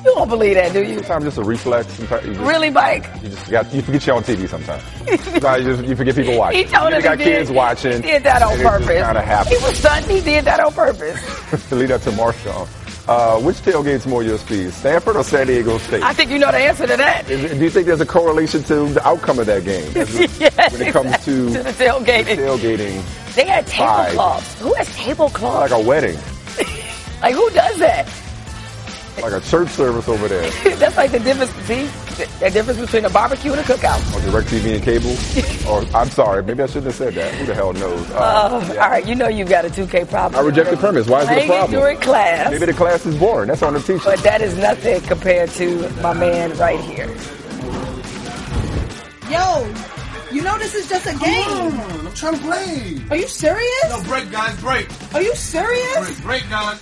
[0.05, 0.96] You won't believe that, do you?
[0.98, 1.92] Sometimes just a reflex.
[1.92, 3.09] Sometimes just, Really, Mike?
[3.22, 4.82] You just got you forget you're on TV sometimes.
[5.22, 6.59] Sometimes you, just, you forget people watching.
[6.66, 8.03] He told you us got he kids did, watching.
[8.03, 8.88] He did that on purpose.
[8.88, 9.62] It kind of He happens.
[9.62, 10.05] was stunned.
[10.07, 11.68] He did that on purpose.
[11.68, 12.68] to lead up to Marshawn.
[13.09, 16.03] Uh, which tailgate's more your speed, Stanford or San Diego State?
[16.05, 17.28] I think you know the answer to that.
[17.28, 20.82] Is- do you think there's a correlation to the outcome of that game Yes, when
[20.82, 22.36] it comes to, to the tailgating.
[22.36, 23.34] tailgating?
[23.34, 24.61] They had tablecloths.
[24.61, 25.72] Who has tablecloths?
[25.72, 26.16] Like a wedding,
[27.22, 28.07] Like who does that?
[29.21, 30.51] Like a church service over there.
[30.77, 31.51] That's like the difference.
[31.67, 31.85] See,
[32.17, 33.99] the, the difference between a barbecue and a cookout.
[34.15, 35.71] Or DirecTV and cable?
[35.71, 37.35] or I'm sorry, maybe I shouldn't have said that.
[37.35, 38.11] Who the hell knows?
[38.11, 40.41] Uh, Uh, All right, you know you've got a 2K problem.
[40.43, 41.07] I reject the premise.
[41.09, 41.81] Why is it a Playing problem?
[41.81, 42.51] during class.
[42.51, 43.49] Maybe the class is boring.
[43.49, 44.03] That's on the teacher.
[44.05, 47.09] But that is nothing compared to my man right here.
[49.31, 49.67] Yo,
[50.31, 51.81] you know this is just a game.
[51.81, 53.01] I'm trying to play.
[53.11, 53.89] Are you serious?
[53.89, 54.89] No, break, guys, break.
[55.15, 56.21] Are you serious?
[56.21, 56.81] Break, break, guys.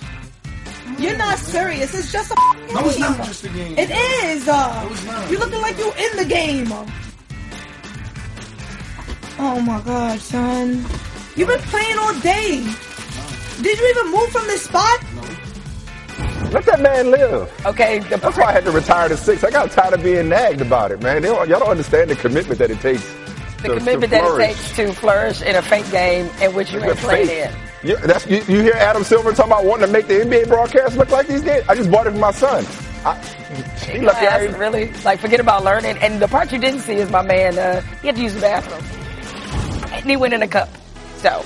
[0.99, 1.93] You're not serious.
[1.93, 2.35] It's just a
[2.73, 3.01] No, it's game.
[3.01, 3.77] not just a game.
[3.77, 4.47] It is.
[4.47, 5.29] Uh, No, it's not.
[5.31, 6.71] You're looking like you in the game.
[9.39, 10.85] Oh my god, son.
[11.35, 12.63] You've been playing all day.
[13.61, 14.99] Did you even move from this spot?
[16.51, 17.49] Let that man live.
[17.65, 19.43] Okay, That's why I had to retire to six.
[19.43, 21.21] I got tired of being nagged about it, man.
[21.21, 23.03] They don't, y'all don't understand the commitment that it takes.
[23.61, 26.71] The to, commitment to that it takes to flourish in a fake game in which
[26.71, 27.53] you It's playing in.
[27.83, 30.97] You, that's, you, you hear Adam Silver talking about wanting to make the NBA broadcast
[30.97, 31.65] look like these games?
[31.67, 32.65] I just bought it for my son.
[33.03, 33.15] I,
[33.87, 34.93] he lucky I Class, ain't- really?
[35.03, 35.97] Like, forget about learning.
[35.97, 38.41] And the part you didn't see is my man, uh, he had to use the
[38.41, 38.83] bathroom.
[39.93, 40.69] And he went in a cup.
[41.17, 41.43] So,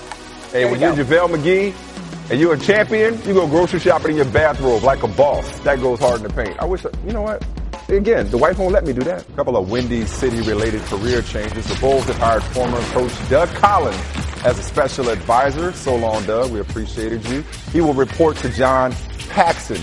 [0.52, 1.06] Hey, when you you're.
[1.06, 5.08] JaVale McGee and you're a champion, you go grocery shopping in your bathrobe like a
[5.08, 5.60] boss.
[5.62, 6.58] That goes hard in the paint.
[6.60, 7.44] I wish, I, you know what?
[7.88, 9.30] Again, the wife won't let me do that.
[9.30, 11.68] A couple of Windy City related career changes.
[11.68, 14.02] The Bulls have hired former coach Doug Collins
[14.44, 15.72] as a special advisor.
[15.72, 16.52] So long, Doug.
[16.52, 17.44] We appreciated you.
[17.72, 18.94] He will report to John
[19.30, 19.80] Paxson.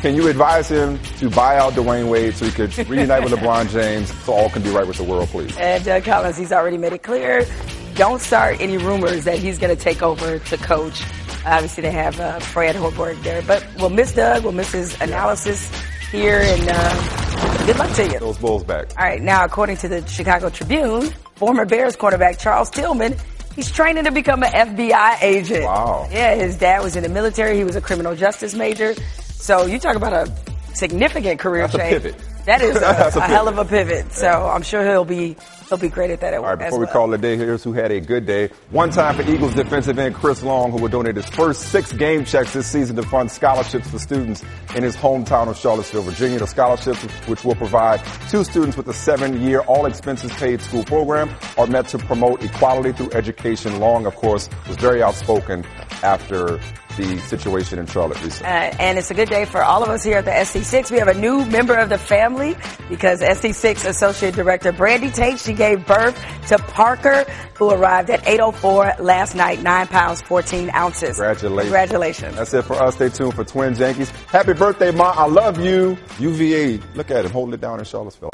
[0.00, 3.70] Can you advise him to buy out Dwyane Wade so he could reunite with LeBron
[3.70, 5.56] James so all can be right with the world, please?
[5.56, 7.46] And Doug Collins, he's already made it clear.
[7.94, 11.02] Don't start any rumors that he's going to take over to coach.
[11.46, 14.44] Obviously, they have uh, Fred Hoiberg there, but we'll miss Doug.
[14.44, 15.68] We'll miss his analysis
[16.12, 17.27] here, and uh,
[17.68, 18.18] good luck to you.
[18.18, 18.86] Those Bulls back.
[18.98, 23.14] All right, now according to the Chicago Tribune, former Bears quarterback Charles Tillman,
[23.54, 25.64] he's training to become an FBI agent.
[25.64, 26.08] Wow.
[26.10, 27.56] Yeah, his dad was in the military.
[27.58, 28.94] He was a criminal justice major.
[29.20, 30.32] So you talk about a
[30.74, 32.02] significant career That's a change.
[32.02, 32.14] pivot.
[32.48, 34.10] That is a, a a hell of a pivot.
[34.10, 35.36] So I'm sure he'll be
[35.68, 37.74] he'll be great at that All right, before we call it a day, here's who
[37.74, 38.48] had a good day.
[38.70, 42.24] One time for Eagles defensive end Chris Long, who will donate his first six game
[42.24, 44.42] checks this season to fund scholarships for students
[44.74, 46.38] in his hometown of Charlottesville, Virginia.
[46.38, 51.28] The scholarships, which will provide two students with a seven-year all expenses paid school program,
[51.58, 53.78] are meant to promote equality through education.
[53.78, 55.66] Long, of course, was very outspoken
[56.02, 56.58] after
[56.98, 58.48] the situation in Charlotte recently.
[58.48, 60.90] Uh, and it's a good day for all of us here at the SC6.
[60.90, 62.56] We have a new member of the family
[62.88, 67.24] because SC6 Associate Director Brandy Tate, she gave birth to Parker,
[67.54, 71.16] who arrived at 804 last night, 9 pounds, 14 ounces.
[71.16, 71.62] Congratulations.
[71.62, 72.36] Congratulations.
[72.36, 72.96] That's it for us.
[72.96, 74.10] Stay tuned for Twins Yankees.
[74.10, 75.12] Happy birthday, Ma.
[75.16, 75.96] I love you.
[76.18, 76.80] UVA.
[76.94, 78.30] Look at him holding it down in Charlottesville.